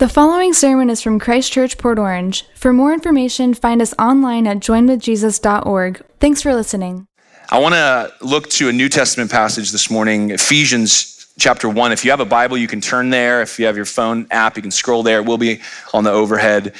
The 0.00 0.08
following 0.08 0.54
sermon 0.54 0.88
is 0.88 1.02
from 1.02 1.18
Christ 1.18 1.52
Church, 1.52 1.76
Port 1.76 1.98
Orange. 1.98 2.46
For 2.54 2.72
more 2.72 2.94
information, 2.94 3.52
find 3.52 3.82
us 3.82 3.92
online 3.98 4.46
at 4.46 4.56
joinwithjesus.org. 4.60 6.02
Thanks 6.18 6.40
for 6.40 6.54
listening. 6.54 7.06
I 7.50 7.58
want 7.58 7.74
to 7.74 8.10
look 8.22 8.48
to 8.52 8.70
a 8.70 8.72
New 8.72 8.88
Testament 8.88 9.30
passage 9.30 9.72
this 9.72 9.90
morning, 9.90 10.30
Ephesians 10.30 11.30
chapter 11.38 11.68
1. 11.68 11.92
If 11.92 12.02
you 12.02 12.12
have 12.12 12.20
a 12.20 12.24
Bible, 12.24 12.56
you 12.56 12.66
can 12.66 12.80
turn 12.80 13.10
there. 13.10 13.42
If 13.42 13.58
you 13.58 13.66
have 13.66 13.76
your 13.76 13.84
phone 13.84 14.26
app, 14.30 14.56
you 14.56 14.62
can 14.62 14.70
scroll 14.70 15.02
there. 15.02 15.18
It 15.18 15.26
will 15.26 15.36
be 15.36 15.60
on 15.92 16.02
the 16.02 16.12
overhead. 16.12 16.74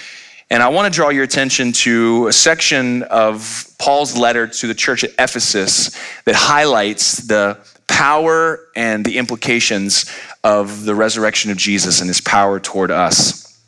And 0.48 0.62
I 0.62 0.68
want 0.68 0.90
to 0.90 0.96
draw 0.96 1.10
your 1.10 1.24
attention 1.24 1.72
to 1.72 2.26
a 2.26 2.32
section 2.32 3.02
of 3.02 3.66
Paul's 3.78 4.16
letter 4.16 4.46
to 4.46 4.66
the 4.66 4.74
church 4.74 5.04
at 5.04 5.10
Ephesus 5.18 5.94
that 6.24 6.36
highlights 6.36 7.18
the 7.18 7.58
power 7.90 8.60
and 8.74 9.04
the 9.04 9.18
implications 9.18 10.10
of 10.42 10.84
the 10.84 10.94
resurrection 10.94 11.50
of 11.50 11.56
Jesus 11.56 12.00
and 12.00 12.08
his 12.08 12.20
power 12.20 12.58
toward 12.58 12.90
us. 12.90 13.60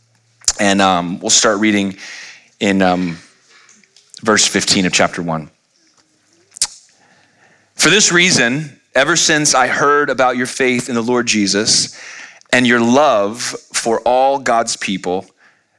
And 0.59 0.81
um, 0.81 1.19
we'll 1.21 1.31
start 1.31 1.59
reading 1.59 1.99
in 2.61 2.81
um, 2.81 3.19
verse 4.23 4.47
15 4.47 4.87
of 4.87 4.93
chapter 4.93 5.21
1. 5.23 5.51
For 7.75 7.91
this 7.91 8.13
reason, 8.13 8.81
ever 8.95 9.17
since 9.17 9.55
I 9.55 9.67
heard 9.67 10.09
about 10.09 10.37
your 10.37 10.47
faith 10.47 10.89
in 10.89 10.95
the 10.95 11.03
Lord 11.03 11.27
Jesus 11.27 11.99
and 12.53 12.67
your 12.67 12.81
love 12.81 13.41
for 13.41 14.01
all 14.01 14.39
God's 14.39 14.77
people, 14.77 15.27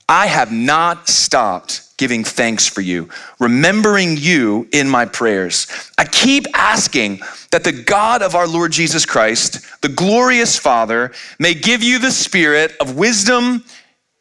I 0.09 0.27
have 0.27 0.51
not 0.51 1.07
stopped 1.07 1.92
giving 2.03 2.25
thanks 2.25 2.67
for 2.67 2.81
you, 2.81 3.07
remembering 3.39 4.17
you 4.17 4.67
in 4.73 4.89
my 4.89 5.05
prayers. 5.05 5.67
I 5.97 6.03
keep 6.03 6.45
asking 6.53 7.21
that 7.51 7.63
the 7.63 7.71
God 7.71 8.21
of 8.21 8.35
our 8.35 8.45
Lord 8.45 8.73
Jesus 8.73 9.05
Christ, 9.05 9.65
the 9.81 9.87
glorious 9.87 10.59
Father, 10.59 11.13
may 11.39 11.53
give 11.53 11.81
you 11.81 11.99
the 11.99 12.11
spirit 12.11 12.75
of 12.81 12.97
wisdom 12.97 13.63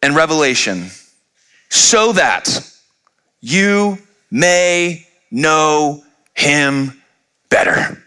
and 0.00 0.14
revelation 0.14 0.90
so 1.70 2.12
that 2.12 2.64
you 3.40 3.98
may 4.30 5.04
know 5.32 6.04
him 6.36 7.02
better. 7.50 8.00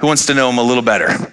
Who 0.00 0.06
wants 0.06 0.26
to 0.26 0.34
know 0.34 0.50
him 0.50 0.58
a 0.58 0.62
little 0.62 0.82
better? 0.82 1.32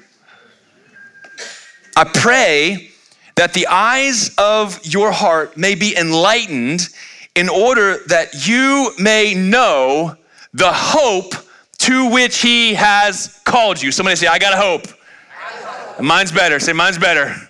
I 1.97 2.05
pray 2.05 2.91
that 3.35 3.51
the 3.51 3.67
eyes 3.67 4.33
of 4.37 4.79
your 4.85 5.11
heart 5.11 5.57
may 5.57 5.75
be 5.75 5.93
enlightened 5.97 6.87
in 7.35 7.49
order 7.49 7.97
that 8.07 8.47
you 8.47 8.91
may 8.97 9.33
know 9.33 10.15
the 10.53 10.71
hope 10.71 11.33
to 11.79 12.09
which 12.09 12.39
he 12.39 12.73
has 12.73 13.41
called 13.43 13.81
you. 13.81 13.91
Somebody 13.91 14.15
say, 14.15 14.27
I 14.27 14.39
got 14.39 14.53
a 14.53 14.57
hope. 14.57 14.87
hope. 14.87 16.01
Mine's 16.01 16.31
better. 16.31 16.59
Say, 16.59 16.73
mine's 16.73 16.97
better. 16.97 17.25
mine's 17.25 17.43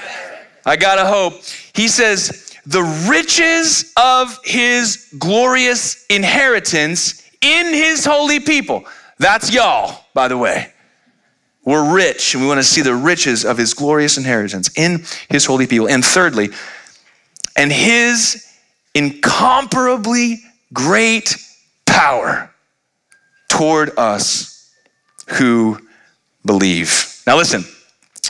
better. 0.00 0.38
I 0.64 0.76
got 0.76 0.98
a 0.98 1.06
hope. 1.06 1.34
He 1.74 1.86
says, 1.86 2.54
the 2.64 2.82
riches 3.08 3.92
of 3.96 4.38
his 4.42 5.14
glorious 5.18 6.04
inheritance 6.06 7.22
in 7.40 7.66
his 7.66 8.04
holy 8.04 8.40
people. 8.40 8.84
That's 9.18 9.52
y'all, 9.52 10.04
by 10.14 10.28
the 10.28 10.36
way. 10.36 10.72
We're 11.64 11.94
rich 11.94 12.34
and 12.34 12.42
we 12.42 12.48
want 12.48 12.58
to 12.58 12.64
see 12.64 12.82
the 12.82 12.94
riches 12.94 13.44
of 13.44 13.58
his 13.58 13.74
glorious 13.74 14.18
inheritance 14.18 14.70
in 14.76 15.04
his 15.28 15.44
holy 15.44 15.66
people. 15.66 15.88
And 15.88 16.04
thirdly, 16.04 16.50
and 17.56 17.72
his 17.72 18.45
incomparably 18.96 20.38
great 20.72 21.36
power 21.84 22.50
toward 23.46 23.96
us 23.98 24.72
who 25.28 25.78
believe. 26.46 27.22
Now, 27.26 27.36
listen, 27.36 27.62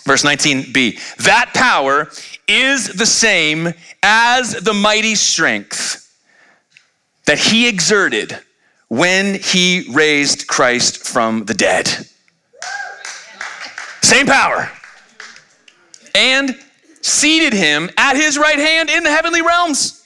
verse 0.05 0.25
19b. 0.25 1.17
That 1.19 1.53
power 1.55 2.09
is 2.49 2.89
the 2.89 3.07
same 3.07 3.73
as 4.03 4.55
the 4.55 4.75
mighty 4.75 5.15
strength 5.15 6.03
that 7.27 7.39
he 7.39 7.69
exerted 7.69 8.37
when 8.89 9.37
he 9.37 9.87
raised 9.93 10.49
Christ 10.49 11.07
from 11.07 11.45
the 11.45 11.55
dead. 11.55 11.87
Same 14.03 14.27
power. 14.27 14.69
And 16.13 16.59
seated 17.03 17.53
him 17.53 17.89
at 17.97 18.17
his 18.17 18.37
right 18.37 18.59
hand 18.59 18.91
in 18.91 19.05
the 19.05 19.11
heavenly 19.11 19.43
realms 19.43 20.06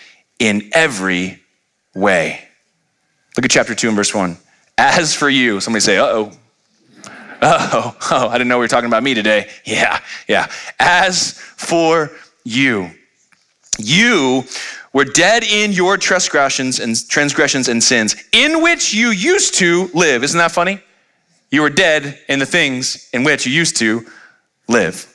in 0.41 0.71
every 0.73 1.39
way. 1.93 2.43
Look 3.37 3.45
at 3.45 3.51
chapter 3.51 3.75
2 3.75 3.89
and 3.89 3.95
verse 3.95 4.13
1. 4.13 4.35
As 4.75 5.15
for 5.15 5.29
you, 5.29 5.61
somebody 5.61 5.81
say, 5.81 5.97
uh 5.97 6.05
oh. 6.05 6.31
Uh 7.41 7.69
oh, 7.71 7.97
oh, 8.11 8.27
I 8.27 8.33
didn't 8.33 8.47
know 8.47 8.57
we 8.57 8.63
were 8.63 8.67
talking 8.67 8.89
about 8.89 9.03
me 9.03 9.13
today. 9.13 9.49
Yeah, 9.65 10.01
yeah. 10.27 10.51
As 10.79 11.33
for 11.33 12.09
you, 12.43 12.89
you 13.77 14.43
were 14.93 15.05
dead 15.05 15.43
in 15.43 15.71
your 15.73 15.97
transgressions 15.97 16.79
and 16.79 17.07
transgressions 17.07 17.67
and 17.67 17.81
sins, 17.83 18.15
in 18.31 18.63
which 18.63 18.95
you 18.95 19.09
used 19.11 19.53
to 19.55 19.91
live. 19.93 20.23
Isn't 20.23 20.39
that 20.39 20.51
funny? 20.51 20.81
You 21.51 21.61
were 21.61 21.69
dead 21.69 22.19
in 22.27 22.39
the 22.39 22.45
things 22.47 23.09
in 23.13 23.23
which 23.23 23.45
you 23.45 23.53
used 23.53 23.77
to 23.77 24.05
live. 24.67 25.07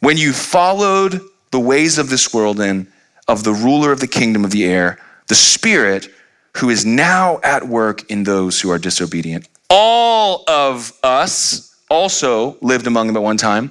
When 0.00 0.16
you 0.16 0.32
followed 0.32 1.20
the 1.50 1.60
ways 1.60 1.98
of 1.98 2.08
this 2.08 2.32
world 2.32 2.58
and 2.60 2.86
of 3.28 3.44
the 3.44 3.52
ruler 3.52 3.92
of 3.92 4.00
the 4.00 4.06
kingdom 4.06 4.44
of 4.44 4.50
the 4.50 4.64
air, 4.64 4.98
the 5.28 5.34
Spirit 5.34 6.08
who 6.56 6.70
is 6.70 6.86
now 6.86 7.38
at 7.42 7.66
work 7.66 8.10
in 8.10 8.24
those 8.24 8.60
who 8.60 8.70
are 8.70 8.78
disobedient. 8.78 9.48
All 9.68 10.44
of 10.48 10.92
us 11.02 11.76
also 11.90 12.56
lived 12.62 12.86
among 12.86 13.08
them 13.08 13.16
at 13.16 13.22
one 13.22 13.36
time, 13.36 13.70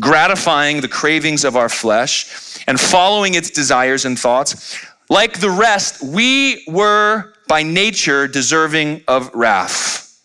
gratifying 0.00 0.80
the 0.80 0.88
cravings 0.88 1.44
of 1.44 1.56
our 1.56 1.68
flesh 1.68 2.58
and 2.66 2.78
following 2.78 3.34
its 3.34 3.50
desires 3.50 4.04
and 4.04 4.18
thoughts. 4.18 4.84
Like 5.08 5.40
the 5.40 5.50
rest, 5.50 6.02
we 6.02 6.64
were 6.68 7.32
by 7.48 7.62
nature 7.62 8.28
deserving 8.28 9.02
of 9.08 9.34
wrath. 9.34 10.22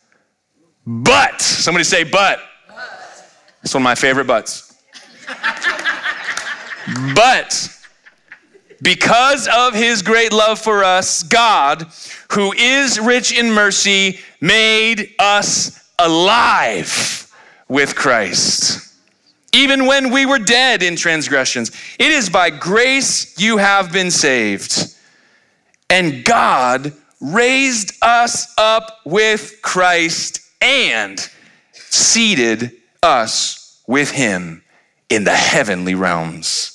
But, 0.85 1.41
somebody 1.41 1.85
say, 1.85 2.03
but. 2.03 2.39
It's 3.63 3.73
one 3.73 3.81
of 3.81 3.85
my 3.85 3.95
favorite 3.95 4.27
buts. 4.27 4.75
but 7.15 7.69
because 8.83 9.47
of 9.47 9.73
his 9.73 10.01
great 10.01 10.33
love 10.33 10.59
for 10.59 10.83
us, 10.83 11.23
God, 11.23 11.87
who 12.33 12.51
is 12.53 12.99
rich 12.99 13.37
in 13.37 13.49
mercy, 13.51 14.19
made 14.41 15.15
us 15.17 15.89
alive 15.97 17.31
with 17.69 17.95
Christ. 17.95 18.93
Even 19.53 19.85
when 19.85 20.11
we 20.11 20.25
were 20.25 20.39
dead 20.39 20.83
in 20.83 20.97
transgressions, 20.97 21.71
it 21.97 22.11
is 22.11 22.29
by 22.29 22.49
grace 22.49 23.39
you 23.39 23.57
have 23.57 23.93
been 23.93 24.11
saved. 24.11 24.93
And 25.89 26.25
God 26.25 26.91
raised 27.21 27.93
us 28.01 28.53
up 28.57 28.99
with 29.05 29.59
Christ 29.61 30.41
and 30.61 31.19
seated 31.71 32.73
us 33.01 33.81
with 33.87 34.11
him 34.11 34.63
in 35.09 35.23
the 35.23 35.35
heavenly 35.35 35.95
realms 35.95 36.72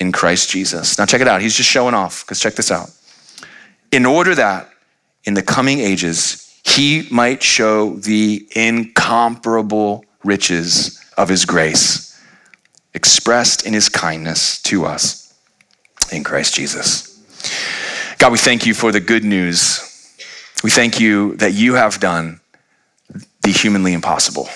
in 0.00 0.10
Christ 0.10 0.50
Jesus. 0.50 0.98
Now, 0.98 1.06
check 1.06 1.20
it 1.20 1.28
out. 1.28 1.42
He's 1.42 1.54
just 1.54 1.68
showing 1.68 1.94
off, 1.94 2.24
because 2.24 2.40
check 2.40 2.54
this 2.54 2.72
out. 2.72 2.90
In 3.92 4.06
order 4.06 4.34
that 4.34 4.70
in 5.24 5.34
the 5.34 5.42
coming 5.42 5.78
ages, 5.78 6.58
he 6.64 7.06
might 7.10 7.42
show 7.42 7.94
the 7.94 8.48
incomparable 8.56 10.04
riches 10.24 10.98
of 11.16 11.28
his 11.28 11.44
grace 11.44 12.20
expressed 12.94 13.66
in 13.66 13.72
his 13.72 13.88
kindness 13.88 14.60
to 14.62 14.84
us 14.84 15.34
in 16.10 16.24
Christ 16.24 16.54
Jesus. 16.54 17.06
God, 18.18 18.32
we 18.32 18.38
thank 18.38 18.66
you 18.66 18.74
for 18.74 18.90
the 18.92 19.00
good 19.00 19.24
news. 19.24 19.86
We 20.64 20.70
thank 20.70 20.98
you 20.98 21.36
that 21.36 21.52
you 21.52 21.74
have 21.74 22.00
done 22.00 22.40
the 23.42 23.50
humanly 23.50 23.92
impossible. 23.92 24.48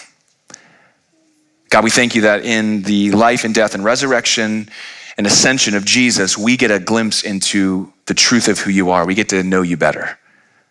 God, 1.71 1.85
we 1.85 1.91
thank 1.91 2.15
you 2.15 2.23
that 2.23 2.45
in 2.45 2.83
the 2.83 3.11
life 3.13 3.45
and 3.45 3.55
death 3.55 3.75
and 3.75 3.85
resurrection 3.85 4.69
and 5.17 5.27
ascension 5.27 5.75
of 5.75 5.85
Jesus, 5.85 6.37
we 6.37 6.57
get 6.57 6.71
a 6.71 6.79
glimpse 6.79 7.23
into 7.23 7.93
the 8.07 8.15
truth 8.15 8.49
of 8.49 8.59
who 8.59 8.71
you 8.71 8.91
are. 8.91 9.07
We 9.07 9.15
get 9.15 9.29
to 9.31 9.43
know 9.43 9.63
you 9.63 9.77
better. 9.77 10.19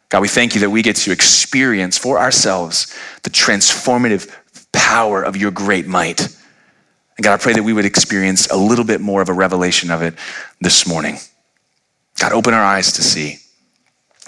God, 0.10 0.22
we 0.22 0.28
thank 0.28 0.54
you 0.54 0.62
that 0.62 0.70
we 0.70 0.82
get 0.82 0.98
to 0.98 1.12
experience 1.12 1.98
for 1.98 2.20
ourselves 2.20 2.96
the 3.24 3.30
transformative 3.30 4.30
power 4.72 5.24
of 5.24 5.38
your 5.38 5.52
great 5.52 5.88
might. 5.88 6.22
And 6.22 7.24
God, 7.24 7.34
I 7.34 7.38
pray 7.38 7.54
that 7.54 7.64
we 7.64 7.74
would 7.74 7.86
experience 7.86 8.48
a 8.48 8.58
little 8.58 8.86
bit 8.86 9.02
more 9.02 9.22
of 9.22 9.30
a 9.30 9.34
revelation 9.34 9.90
of 9.92 10.02
it 10.02 10.16
this 10.62 10.86
morning. 10.88 11.18
God, 12.20 12.34
open 12.34 12.54
our 12.54 12.64
eyes 12.64 12.94
to 12.94 13.02
see. 13.02 13.38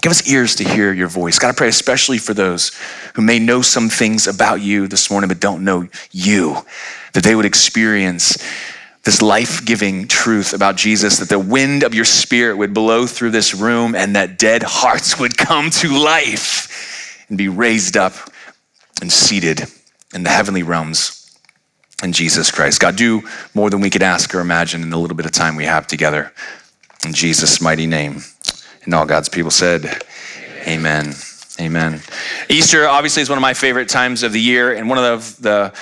Give 0.02 0.12
us 0.12 0.28
ears 0.30 0.56
to 0.56 0.64
hear 0.64 0.94
your 0.94 1.08
voice. 1.08 1.40
God, 1.40 1.50
I 1.50 1.54
pray 1.54 1.68
especially 1.68 2.18
for 2.18 2.34
those 2.34 2.72
who 3.16 3.22
may 3.22 3.40
know 3.40 3.62
some 3.62 3.90
things 3.90 4.28
about 4.28 4.62
you 4.62 4.88
this 4.88 5.10
morning 5.10 5.28
but 5.28 5.40
don't 5.40 5.64
know 5.64 5.88
you, 6.12 6.58
that 7.14 7.24
they 7.24 7.36
would 7.36 7.46
experience 7.46 8.38
this 9.06 9.22
life 9.22 9.64
giving 9.64 10.08
truth 10.08 10.52
about 10.54 10.76
Jesus, 10.76 11.20
that 11.20 11.30
the 11.30 11.40
wind 11.40 11.84
of 11.84 11.94
your 11.94 12.06
spirit 12.06 12.58
would 12.58 12.74
blow 12.74 13.06
through 13.06 13.30
this 13.30 13.54
room 13.54 13.96
and 13.96 14.16
that 14.16 14.40
dead 14.40 14.64
hearts 14.64 15.20
would 15.20 15.38
come 15.38 15.70
to 15.70 15.90
life 15.98 17.24
and 17.30 17.38
be 17.38 17.48
raised 17.48 17.96
up 17.96 18.14
and 19.02 19.12
seated 19.12 19.62
in 20.14 20.24
the 20.24 20.30
heavenly 20.30 20.64
realms 20.64 21.40
in 22.04 22.14
Jesus 22.14 22.50
Christ. 22.50 22.82
God, 22.82 22.96
do 22.96 23.22
more 23.54 23.70
than 23.70 23.80
we 23.80 23.92
could 23.92 24.04
ask 24.04 24.34
or 24.34 24.40
imagine 24.40 24.82
in 24.82 24.90
the 24.90 24.98
little 24.98 25.16
bit 25.16 25.26
of 25.26 25.32
time 25.32 25.56
we 25.56 25.66
have 25.66 25.86
together. 25.86 26.34
In 27.06 27.14
Jesus' 27.14 27.62
mighty 27.62 27.86
name. 27.86 28.24
And 28.84 28.94
all 28.94 29.06
God's 29.06 29.30
people 29.30 29.52
said, 29.52 30.04
Amen. 30.68 31.14
Amen. 31.60 32.02
Easter 32.50 32.88
obviously 32.88 33.22
is 33.22 33.30
one 33.30 33.38
of 33.38 33.42
my 33.42 33.54
favorite 33.54 33.88
times 33.88 34.24
of 34.24 34.34
the 34.34 34.42
year, 34.42 34.74
and 34.74 34.90
one 34.90 34.98
of 34.98 35.38
the, 35.38 35.42
the 35.42 35.74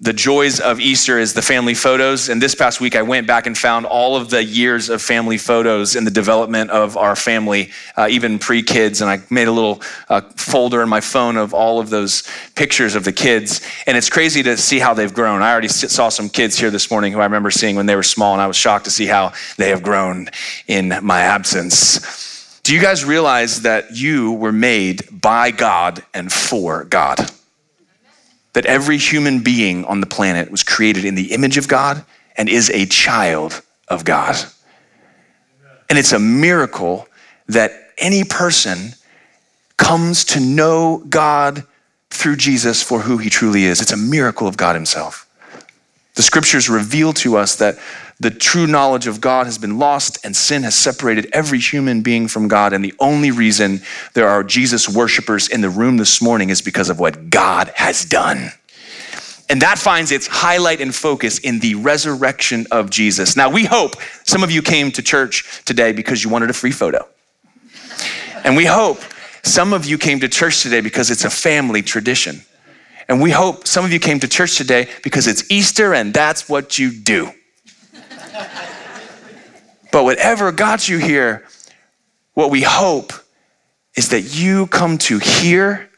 the 0.00 0.12
joys 0.12 0.60
of 0.60 0.78
Easter 0.78 1.18
is 1.18 1.34
the 1.34 1.42
family 1.42 1.74
photos. 1.74 2.28
And 2.28 2.40
this 2.40 2.54
past 2.54 2.80
week, 2.80 2.94
I 2.94 3.02
went 3.02 3.26
back 3.26 3.46
and 3.46 3.58
found 3.58 3.84
all 3.84 4.14
of 4.14 4.30
the 4.30 4.44
years 4.44 4.90
of 4.90 5.02
family 5.02 5.38
photos 5.38 5.96
in 5.96 6.04
the 6.04 6.10
development 6.10 6.70
of 6.70 6.96
our 6.96 7.16
family, 7.16 7.70
uh, 7.96 8.06
even 8.08 8.38
pre 8.38 8.62
kids. 8.62 9.00
And 9.00 9.10
I 9.10 9.20
made 9.28 9.48
a 9.48 9.52
little 9.52 9.82
uh, 10.08 10.20
folder 10.36 10.82
in 10.82 10.88
my 10.88 11.00
phone 11.00 11.36
of 11.36 11.52
all 11.52 11.80
of 11.80 11.90
those 11.90 12.22
pictures 12.54 12.94
of 12.94 13.02
the 13.02 13.12
kids. 13.12 13.60
And 13.88 13.96
it's 13.96 14.08
crazy 14.08 14.42
to 14.44 14.56
see 14.56 14.78
how 14.78 14.94
they've 14.94 15.12
grown. 15.12 15.42
I 15.42 15.50
already 15.50 15.68
saw 15.68 16.08
some 16.10 16.28
kids 16.28 16.56
here 16.56 16.70
this 16.70 16.92
morning 16.92 17.12
who 17.12 17.18
I 17.18 17.24
remember 17.24 17.50
seeing 17.50 17.74
when 17.74 17.86
they 17.86 17.96
were 17.96 18.04
small, 18.04 18.34
and 18.34 18.42
I 18.42 18.46
was 18.46 18.56
shocked 18.56 18.84
to 18.84 18.92
see 18.92 19.06
how 19.06 19.32
they 19.56 19.70
have 19.70 19.82
grown 19.82 20.28
in 20.68 20.96
my 21.02 21.22
absence. 21.22 22.60
Do 22.62 22.72
you 22.72 22.80
guys 22.80 23.04
realize 23.04 23.62
that 23.62 23.96
you 23.96 24.32
were 24.32 24.52
made 24.52 25.08
by 25.10 25.50
God 25.50 26.04
and 26.14 26.30
for 26.30 26.84
God? 26.84 27.30
That 28.52 28.66
every 28.66 28.98
human 28.98 29.40
being 29.40 29.84
on 29.84 30.00
the 30.00 30.06
planet 30.06 30.50
was 30.50 30.62
created 30.62 31.04
in 31.04 31.14
the 31.14 31.32
image 31.32 31.56
of 31.56 31.68
God 31.68 32.04
and 32.36 32.48
is 32.48 32.70
a 32.70 32.86
child 32.86 33.62
of 33.88 34.04
God. 34.04 34.36
And 35.88 35.98
it's 35.98 36.12
a 36.12 36.18
miracle 36.18 37.08
that 37.46 37.92
any 37.98 38.24
person 38.24 38.92
comes 39.76 40.24
to 40.24 40.40
know 40.40 41.02
God 41.08 41.64
through 42.10 42.36
Jesus 42.36 42.82
for 42.82 43.00
who 43.00 43.18
he 43.18 43.30
truly 43.30 43.64
is. 43.64 43.80
It's 43.80 43.92
a 43.92 43.96
miracle 43.96 44.46
of 44.46 44.56
God 44.56 44.74
himself. 44.74 45.26
The 46.14 46.22
scriptures 46.22 46.68
reveal 46.68 47.12
to 47.14 47.36
us 47.36 47.56
that 47.56 47.78
the 48.20 48.30
true 48.30 48.66
knowledge 48.66 49.06
of 49.06 49.20
God 49.20 49.46
has 49.46 49.58
been 49.58 49.78
lost 49.78 50.18
and 50.24 50.34
sin 50.34 50.64
has 50.64 50.74
separated 50.74 51.28
every 51.32 51.60
human 51.60 52.02
being 52.02 52.26
from 52.26 52.48
God. 52.48 52.72
And 52.72 52.84
the 52.84 52.94
only 52.98 53.30
reason 53.30 53.80
there 54.14 54.28
are 54.28 54.42
Jesus 54.42 54.88
worshipers 54.88 55.48
in 55.48 55.60
the 55.60 55.70
room 55.70 55.98
this 55.98 56.20
morning 56.20 56.50
is 56.50 56.60
because 56.60 56.90
of 56.90 56.98
what 56.98 57.30
God 57.30 57.70
has 57.76 58.04
done. 58.04 58.50
And 59.48 59.62
that 59.62 59.78
finds 59.78 60.12
its 60.12 60.26
highlight 60.26 60.80
and 60.80 60.94
focus 60.94 61.38
in 61.38 61.60
the 61.60 61.76
resurrection 61.76 62.66
of 62.70 62.90
Jesus. 62.90 63.36
Now, 63.36 63.48
we 63.50 63.64
hope 63.64 63.94
some 64.24 64.42
of 64.42 64.50
you 64.50 64.62
came 64.62 64.90
to 64.92 65.02
church 65.02 65.62
today 65.64 65.92
because 65.92 66.22
you 66.22 66.28
wanted 66.28 66.50
a 66.50 66.54
free 66.54 66.72
photo. 66.72 67.08
And 68.44 68.56
we 68.56 68.66
hope 68.66 68.98
some 69.42 69.72
of 69.72 69.86
you 69.86 69.96
came 69.96 70.20
to 70.20 70.28
church 70.28 70.62
today 70.62 70.80
because 70.80 71.10
it's 71.10 71.24
a 71.24 71.30
family 71.30 71.82
tradition. 71.82 72.42
And 73.08 73.22
we 73.22 73.30
hope 73.30 73.66
some 73.66 73.84
of 73.84 73.92
you 73.92 74.00
came 74.00 74.20
to 74.20 74.28
church 74.28 74.56
today 74.56 74.88
because 75.02 75.26
it's 75.26 75.50
Easter 75.50 75.94
and 75.94 76.12
that's 76.12 76.48
what 76.48 76.78
you 76.78 76.90
do. 76.90 77.32
But 79.90 80.04
whatever 80.04 80.52
got 80.52 80.88
you 80.88 80.98
here, 80.98 81.44
what 82.34 82.50
we 82.50 82.62
hope 82.62 83.12
is 83.96 84.10
that 84.10 84.38
you 84.38 84.66
come 84.68 84.96
to 84.98 85.18
hear 85.18 85.90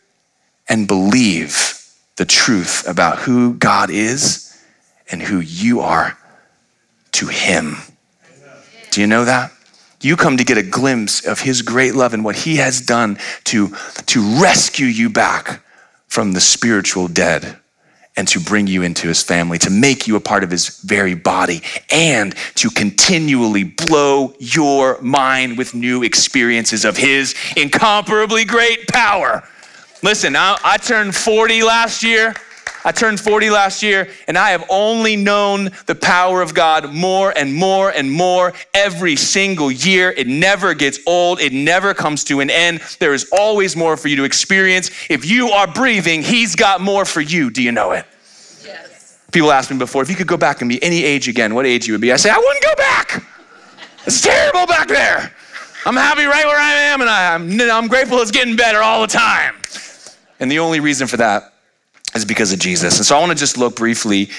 and 0.69 0.89
believe 0.89 1.77
the 2.17 2.25
truth 2.25 2.89
about 2.89 3.19
who 3.19 3.55
God 3.55 3.91
is 3.91 4.63
and 5.11 5.21
who 5.21 5.41
you 5.41 5.81
are 5.81 6.17
to 7.13 7.27
Him. 7.27 7.77
Do 8.91 9.01
you 9.01 9.07
know 9.07 9.25
that? 9.25 9.53
You 10.01 10.17
come 10.17 10.39
to 10.39 10.45
get 10.45 10.57
a 10.57 10.63
glimpse 10.63 11.27
of 11.27 11.41
His 11.41 11.61
great 11.61 11.95
love 11.95 12.15
and 12.15 12.25
what 12.25 12.37
He 12.37 12.57
has 12.57 12.81
done 12.81 13.19
to, 13.45 13.75
to 14.07 14.41
rescue 14.41 14.87
you 14.87 15.11
back 15.11 15.63
from 16.07 16.33
the 16.33 16.41
spiritual 16.41 17.07
dead 17.07 17.60
and 18.21 18.29
to 18.29 18.39
bring 18.39 18.67
you 18.67 18.83
into 18.83 19.09
his 19.09 19.23
family, 19.23 19.57
to 19.57 19.71
make 19.71 20.07
you 20.07 20.15
a 20.15 20.21
part 20.21 20.45
of 20.45 20.51
his 20.51 20.79
very 20.81 21.15
body, 21.15 21.63
and 21.91 22.35
to 22.55 22.69
continually 22.69 23.65
blow 23.65 24.35
your 24.39 25.01
mind 25.01 25.57
with 25.57 25.75
new 25.75 26.03
experiences 26.03 26.85
of 26.85 26.99
his 26.99 27.35
incomparably 27.57 28.45
great 28.45 28.87
power. 28.89 29.43
Listen, 30.03 30.37
I, 30.37 30.59
I 30.63 30.77
turned 30.77 31.15
40 31.15 31.63
last 31.63 32.03
year. 32.03 32.35
I 32.85 32.93
turned 32.93 33.21
40 33.21 33.51
last 33.51 33.83
year, 33.83 34.09
and 34.27 34.39
I 34.39 34.51
have 34.51 34.65
only 34.71 35.17
known 35.17 35.71
the 35.87 35.95
power 35.95 36.41
of 36.41 36.55
God 36.55 36.95
more 36.95 37.37
and 37.37 37.55
more 37.55 37.91
and 37.91 38.11
more 38.11 38.55
every 38.73 39.17
single 39.17 39.71
year. 39.71 40.13
It 40.17 40.27
never 40.27 40.73
gets 40.73 40.99
old, 41.07 41.41
it 41.41 41.53
never 41.53 41.93
comes 41.93 42.25
to 42.25 42.41
an 42.41 42.49
end. 42.49 42.81
There 42.99 43.13
is 43.13 43.29
always 43.33 43.77
more 43.77 43.97
for 43.97 44.09
you 44.09 44.17
to 44.17 44.25
experience. 44.25 44.91
If 45.11 45.29
you 45.29 45.51
are 45.51 45.67
breathing, 45.67 46.23
He's 46.23 46.57
got 46.57 46.81
more 46.81 47.05
for 47.05 47.21
you. 47.21 47.51
Do 47.51 47.63
you 47.63 47.73
know 47.73 47.93
it? 47.93 48.07
Yes. 48.65 49.19
People 49.31 49.53
asked 49.53 49.71
me 49.71 49.77
before 49.77 50.03
if 50.03 50.09
you 50.09 50.17
could 50.17 50.29
go 50.29 50.39
back 50.39 50.63
and 50.63 50.69
be 50.69 50.83
any 50.83 51.05
age 51.05 51.29
again, 51.29 51.55
what 51.55 51.67
age 51.67 51.87
you 51.87 51.93
would 51.95 52.01
be. 52.01 52.13
I 52.13 52.17
say, 52.17 52.31
I 52.31 52.39
wouldn't 52.39 52.65
go 52.65 52.75
back. 52.77 53.25
It's 54.07 54.23
terrible 54.23 54.67
back 54.67 54.89
there. 54.89 55.35
I'm 55.85 55.97
happy 55.97 56.25
right 56.25 56.45
where 56.47 56.59
I 56.59 56.73
am, 56.73 57.01
and 57.01 57.11
I, 57.11 57.35
I'm, 57.35 57.61
I'm 57.61 57.89
grateful 57.89 58.19
it's 58.19 58.31
getting 58.31 58.57
better 58.57 58.83
all 58.83 59.03
the 59.03 59.07
time. 59.07 59.57
And 60.39 60.51
the 60.51 60.59
only 60.59 60.81
reason 60.81 61.07
for 61.07 61.19
that 61.19 61.53
is 62.15 62.25
because 62.25 62.53
of 62.53 62.59
Jesus. 62.59 62.97
And 62.97 63.07
so 63.07 63.17
I 63.17 63.21
want 63.21 63.33
to 63.33 63.39
just 63.39 63.57
look 63.57 63.77
briefly 63.77 64.31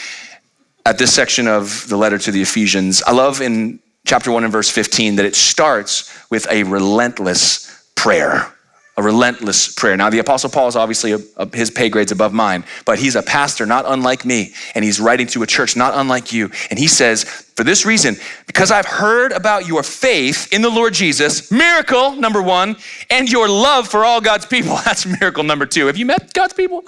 at 0.86 0.98
this 0.98 1.14
section 1.14 1.48
of 1.48 1.88
the 1.88 1.98
letter 1.98 2.18
to 2.18 2.32
the 2.32 2.42
Ephesians. 2.42 3.04
I 3.04 3.12
love 3.12 3.42
in 3.42 3.80
chapter 4.06 4.32
1 4.32 4.44
and 4.44 4.52
verse 4.52 4.70
15 4.70 5.16
that 5.18 5.26
it 5.26 5.36
starts 5.36 6.12
with 6.30 6.48
a 6.50 6.64
relentless 6.64 7.86
prayer 7.96 8.52
a 8.98 9.04
relentless 9.04 9.74
prayer. 9.74 9.96
Now, 9.96 10.10
the 10.10 10.20
Apostle 10.20 10.50
Paul 10.50 10.68
is 10.68 10.76
obviously, 10.76 11.14
a, 11.14 11.20
a, 11.38 11.56
his 11.56 11.72
pay 11.72 11.90
grade's 11.90 12.12
above 12.12 12.34
mine, 12.34 12.66
but 12.86 13.00
he's 13.00 13.16
a 13.16 13.24
pastor 13.24 13.66
not 13.66 13.86
unlike 13.88 14.26
me, 14.26 14.54
and 14.76 14.84
he's 14.84 15.00
writing 15.00 15.28
to 15.28 15.44
a 15.44 15.48
church 15.48 15.76
not 15.76 15.94
unlike 15.96 16.34
you. 16.34 16.52
And 16.70 16.78
he 16.78 16.88
says, 16.88 17.24
For 17.24 17.64
this 17.64 17.86
reason, 17.86 18.18
because 18.48 18.70
I've 18.70 18.86
heard 18.86 19.32
about 19.32 19.66
your 19.66 19.82
faith 19.82 20.52
in 20.52 20.62
the 20.62 20.70
Lord 20.70 20.94
Jesus, 20.94 21.52
miracle 21.52 22.12
number 22.14 22.42
one, 22.42 22.76
and 23.10 23.32
your 23.32 23.48
love 23.48 23.88
for 23.88 24.04
all 24.04 24.20
God's 24.20 24.46
people. 24.46 24.76
That's 24.86 25.06
miracle 25.06 25.44
number 25.44 25.66
two. 25.66 25.88
Have 25.88 25.98
you 25.98 26.06
met 26.06 26.34
God's 26.34 26.54
people? 26.54 26.84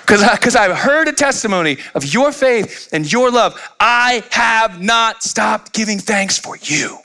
Because 0.00 0.56
I've 0.56 0.76
heard 0.76 1.08
a 1.08 1.12
testimony 1.12 1.78
of 1.94 2.04
your 2.12 2.32
faith 2.32 2.88
and 2.92 3.10
your 3.10 3.30
love. 3.30 3.58
I 3.80 4.22
have 4.30 4.82
not 4.82 5.22
stopped 5.22 5.72
giving 5.72 5.98
thanks 5.98 6.38
for 6.38 6.56
you 6.58 6.98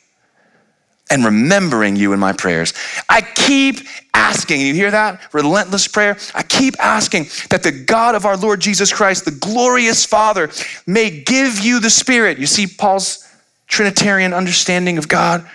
and 1.09 1.23
remembering 1.23 1.95
you 1.95 2.11
in 2.11 2.19
my 2.19 2.33
prayers. 2.33 2.73
I 3.07 3.21
keep 3.21 3.77
asking, 4.13 4.59
you 4.59 4.73
hear 4.73 4.91
that? 4.91 5.21
Relentless 5.33 5.87
prayer. 5.87 6.17
I 6.35 6.43
keep 6.43 6.75
asking 6.79 7.27
that 7.49 7.63
the 7.63 7.71
God 7.71 8.13
of 8.13 8.25
our 8.25 8.35
Lord 8.35 8.59
Jesus 8.59 8.91
Christ, 8.91 9.23
the 9.23 9.31
glorious 9.31 10.05
Father, 10.05 10.49
may 10.85 11.21
give 11.21 11.59
you 11.59 11.79
the 11.79 11.89
Spirit. 11.89 12.39
You 12.39 12.45
see 12.45 12.67
Paul's 12.67 13.25
Trinitarian 13.67 14.33
understanding 14.33 14.97
of 14.97 15.07
God? 15.07 15.49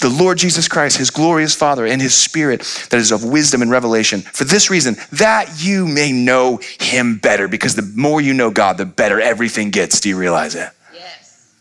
The 0.00 0.08
Lord 0.08 0.38
Jesus 0.38 0.68
Christ, 0.68 0.98
his 0.98 1.10
glorious 1.10 1.54
Father, 1.54 1.84
and 1.84 2.00
his 2.00 2.14
Spirit 2.14 2.60
that 2.90 2.98
is 2.98 3.10
of 3.10 3.24
wisdom 3.24 3.62
and 3.62 3.70
revelation. 3.70 4.20
For 4.20 4.44
this 4.44 4.70
reason, 4.70 4.96
that 5.12 5.62
you 5.62 5.88
may 5.88 6.12
know 6.12 6.60
him 6.78 7.18
better, 7.18 7.48
because 7.48 7.74
the 7.74 7.90
more 7.96 8.20
you 8.20 8.32
know 8.32 8.50
God, 8.50 8.78
the 8.78 8.86
better 8.86 9.20
everything 9.20 9.70
gets. 9.70 10.00
Do 10.00 10.08
you 10.08 10.16
realize 10.16 10.54
it? 10.54 10.70
Yes. 10.94 11.54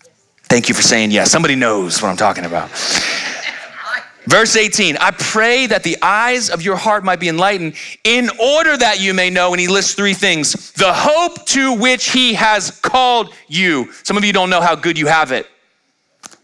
Thank 0.43 0.69
you 0.69 0.75
for 0.75 0.83
saying 0.83 1.11
yes. 1.11 1.31
Somebody 1.31 1.55
knows 1.55 2.01
what 2.01 2.09
I'm 2.09 2.17
talking 2.17 2.45
about. 2.45 2.69
Verse 4.27 4.57
18, 4.57 4.97
I 4.97 5.11
pray 5.11 5.67
that 5.67 5.83
the 5.83 5.97
eyes 6.01 6.49
of 6.49 6.61
your 6.61 6.75
heart 6.75 7.05
might 7.05 7.19
be 7.19 7.29
enlightened 7.29 7.75
in 8.03 8.29
order 8.39 8.75
that 8.75 8.99
you 8.99 9.13
may 9.13 9.29
know, 9.29 9.53
and 9.53 9.59
he 9.59 9.67
lists 9.67 9.93
three 9.93 10.13
things 10.13 10.73
the 10.73 10.91
hope 10.93 11.45
to 11.47 11.73
which 11.73 12.11
he 12.11 12.33
has 12.33 12.71
called 12.81 13.33
you. 13.47 13.91
Some 14.03 14.17
of 14.17 14.25
you 14.25 14.33
don't 14.33 14.49
know 14.49 14.59
how 14.59 14.75
good 14.75 14.99
you 14.99 15.07
have 15.07 15.31
it. 15.31 15.47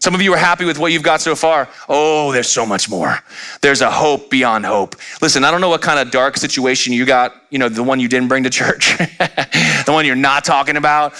Some 0.04 0.14
of 0.14 0.20
you 0.20 0.34
are 0.34 0.36
happy 0.36 0.66
with 0.66 0.78
what 0.78 0.92
you've 0.92 1.02
got 1.02 1.22
so 1.22 1.34
far. 1.34 1.66
Oh, 1.88 2.30
there's 2.30 2.50
so 2.50 2.66
much 2.66 2.90
more. 2.90 3.20
There's 3.62 3.80
a 3.80 3.90
hope 3.90 4.28
beyond 4.28 4.66
hope. 4.66 4.96
Listen, 5.22 5.44
I 5.44 5.50
don't 5.50 5.62
know 5.62 5.70
what 5.70 5.80
kind 5.80 5.98
of 5.98 6.10
dark 6.10 6.36
situation 6.36 6.92
you 6.92 7.06
got, 7.06 7.34
you 7.48 7.58
know, 7.58 7.70
the 7.70 7.82
one 7.82 7.98
you 8.00 8.06
didn't 8.06 8.28
bring 8.28 8.44
to 8.44 8.50
church, 8.50 8.98
the 8.98 9.84
one 9.88 10.04
you're 10.04 10.14
not 10.14 10.44
talking 10.44 10.76
about. 10.76 11.14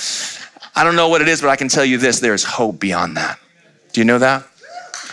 I 0.76 0.84
don't 0.84 0.96
know 0.96 1.08
what 1.08 1.22
it 1.22 1.28
is, 1.28 1.40
but 1.40 1.48
I 1.48 1.56
can 1.56 1.68
tell 1.68 1.86
you 1.86 1.96
this 1.96 2.20
there's 2.20 2.44
hope 2.44 2.78
beyond 2.78 3.16
that. 3.16 3.38
Do 3.94 4.02
you 4.02 4.04
know 4.04 4.18
that? 4.18 4.46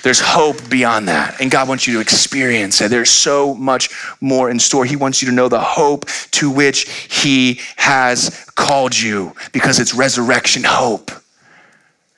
There's 0.03 0.19
hope 0.19 0.69
beyond 0.69 1.07
that. 1.07 1.39
And 1.39 1.49
God 1.49 1.69
wants 1.69 1.87
you 1.87 1.93
to 1.93 2.01
experience 2.01 2.81
it. 2.81 2.89
There's 2.89 3.09
so 3.09 3.55
much 3.55 3.89
more 4.19 4.49
in 4.49 4.59
store. 4.59 4.83
He 4.83 4.97
wants 4.97 5.21
you 5.21 5.29
to 5.29 5.33
know 5.33 5.47
the 5.47 5.61
hope 5.61 6.07
to 6.31 6.51
which 6.51 6.89
He 7.09 7.61
has 7.77 8.51
called 8.55 8.99
you 8.99 9.33
because 9.53 9.79
it's 9.79 9.93
resurrection 9.93 10.63
hope. 10.65 11.09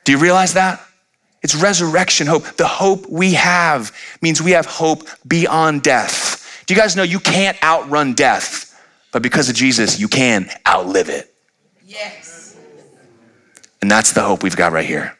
Do 0.03 0.13
you 0.13 0.17
realize 0.17 0.55
that? 0.55 0.83
It's 1.43 1.55
resurrection 1.55 2.25
hope. 2.25 2.43
The 2.55 2.67
hope 2.67 3.07
we 3.09 3.33
have 3.33 3.91
means 4.21 4.41
we 4.41 4.51
have 4.51 4.65
hope 4.65 5.07
beyond 5.27 5.83
death. 5.83 6.63
Do 6.65 6.73
you 6.73 6.79
guys 6.79 6.95
know 6.95 7.03
you 7.03 7.19
can't 7.19 7.61
outrun 7.61 8.13
death, 8.13 8.81
but 9.11 9.21
because 9.21 9.49
of 9.49 9.55
Jesus, 9.55 9.99
you 9.99 10.07
can 10.07 10.49
outlive 10.65 11.09
it? 11.09 11.33
Yes. 11.85 12.57
And 13.81 13.91
that's 13.91 14.13
the 14.13 14.21
hope 14.21 14.41
we've 14.41 14.55
got 14.55 14.71
right 14.71 14.85
here. 14.85 15.17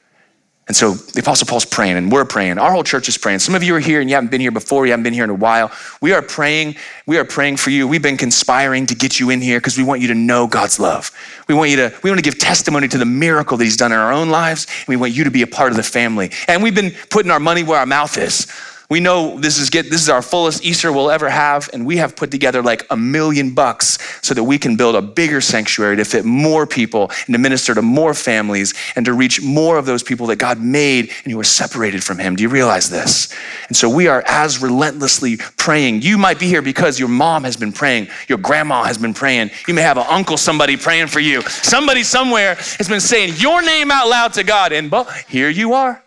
And 0.65 0.77
so 0.77 0.93
the 0.93 1.20
Apostle 1.20 1.46
Paul's 1.46 1.65
praying, 1.65 1.98
and 1.98 2.10
we're 2.10 2.24
praying. 2.24 2.58
Our 2.58 2.72
whole 2.72 2.86
church 2.86 3.10
is 3.10 3.17
praying. 3.17 3.39
Some 3.39 3.53
of 3.53 3.63
you 3.63 3.75
are 3.75 3.82
here 3.82 4.00
and 4.00 4.10
you 4.10 4.15
haven't 4.15 4.32
been 4.32 4.39
here 4.39 4.51
before, 4.51 4.86
you 4.86 4.93
haven't 4.93 5.03
been 5.03 5.13
here 5.13 5.25
in 5.25 5.29
a 5.29 5.36
while. 5.36 5.70
We 6.01 6.13
are 6.13 6.22
praying. 6.22 6.75
We 7.05 7.17
are 7.17 7.25
praying 7.25 7.58
for 7.58 7.70
you. 7.70 7.86
We've 7.86 8.01
been 8.01 8.15
conspiring 8.15 8.86
to 8.86 8.96
get 8.96 9.20
you 9.20 9.29
in 9.29 9.41
here 9.41 9.60
because 9.60 9.77
we 9.77 9.84
want 9.84 10.00
you 10.00 10.08
to 10.08 10.15
know 10.15 10.48
God's 10.48 10.79
love. 10.79 11.12
We 11.50 11.53
want 11.53 11.70
you 11.70 11.75
to, 11.77 11.93
we 12.01 12.10
want 12.10 12.24
to 12.24 12.24
give 12.24 12.39
testimony 12.39 12.88
to 12.88 12.98
the 12.98 13.05
miracle 13.05 13.58
that 13.58 13.63
He's 13.65 13.75
done 13.75 13.91
in 13.91 13.98
our 13.98 14.13
own 14.13 14.29
lives. 14.29 14.65
And 14.65 14.88
we 14.88 14.96
want 14.96 15.12
you 15.12 15.25
to 15.25 15.32
be 15.32 15.41
a 15.41 15.48
part 15.48 15.72
of 15.72 15.75
the 15.75 15.84
family. 15.84 16.32
And 16.48 16.63
we've 16.63 16.75
been 16.75 16.93
putting 17.10 17.29
our 17.29 17.41
money 17.41 17.63
where 17.63 17.79
our 17.79 17.86
mouth 17.86 18.17
is. 18.17 18.48
We 18.93 19.00
know 19.00 19.39
this 19.39 19.57
is 19.57 19.71
get 19.71 19.89
this 19.89 20.03
is 20.03 20.09
our 20.09 20.21
fullest 20.21 20.63
Easter 20.63 20.93
we'll 20.93 21.09
ever 21.09 21.27
have, 21.27 21.67
and 21.73 21.83
we 21.83 21.97
have 21.97 22.15
put 22.15 22.29
together 22.29 22.62
like 22.62 22.85
a 22.91 22.95
million 22.95 23.55
bucks 23.55 23.97
so 24.21 24.35
that 24.35 24.43
we 24.43 24.59
can 24.59 24.75
build 24.75 24.93
a 24.93 25.01
bigger 25.01 25.41
sanctuary 25.41 25.95
to 25.95 26.05
fit 26.05 26.25
more 26.25 26.67
people 26.67 27.09
and 27.25 27.33
to 27.33 27.39
minister 27.39 27.73
to 27.73 27.81
more 27.81 28.13
families 28.13 28.75
and 28.95 29.03
to 29.07 29.13
reach 29.13 29.41
more 29.41 29.79
of 29.79 29.88
those 29.88 30.03
people 30.03 30.27
that 30.27 30.35
God 30.35 30.62
made 30.62 31.12
and 31.23 31.33
who 31.33 31.39
are 31.39 31.43
separated 31.43 32.03
from 32.03 32.19
Him. 32.19 32.35
Do 32.35 32.43
you 32.43 32.50
realize 32.50 32.91
this? 32.91 33.33
And 33.67 33.75
so 33.75 33.89
we 33.89 34.07
are 34.07 34.23
as 34.27 34.62
relentlessly 34.62 35.38
praying. 35.57 36.03
You 36.03 36.19
might 36.19 36.38
be 36.38 36.45
here 36.45 36.62
because 36.62 37.00
your 37.00 37.09
mom 37.09 37.45
has 37.45 37.57
been 37.57 37.73
praying, 37.73 38.09
your 38.27 38.38
grandma 38.38 38.83
has 38.83 39.00
been 39.00 39.15
praying. 39.15 39.50
You 39.67 39.73
may 39.73 39.81
have 39.81 39.97
an 39.97 40.05
uncle, 40.07 40.38
somebody 40.38 40.77
praying 40.77 41.07
for 41.07 41.19
you. 41.19 41.41
Somebody 41.41 42.03
somewhere 42.03 42.53
has 42.77 42.88
been 42.88 43.01
saying 43.01 43.38
your 43.38 43.63
name 43.63 43.89
out 43.89 44.07
loud 44.07 44.33
to 44.33 44.43
God, 44.43 44.71
and 44.71 44.91
but 44.91 45.12
here 45.27 45.50
you 45.50 45.73
are. 45.73 46.03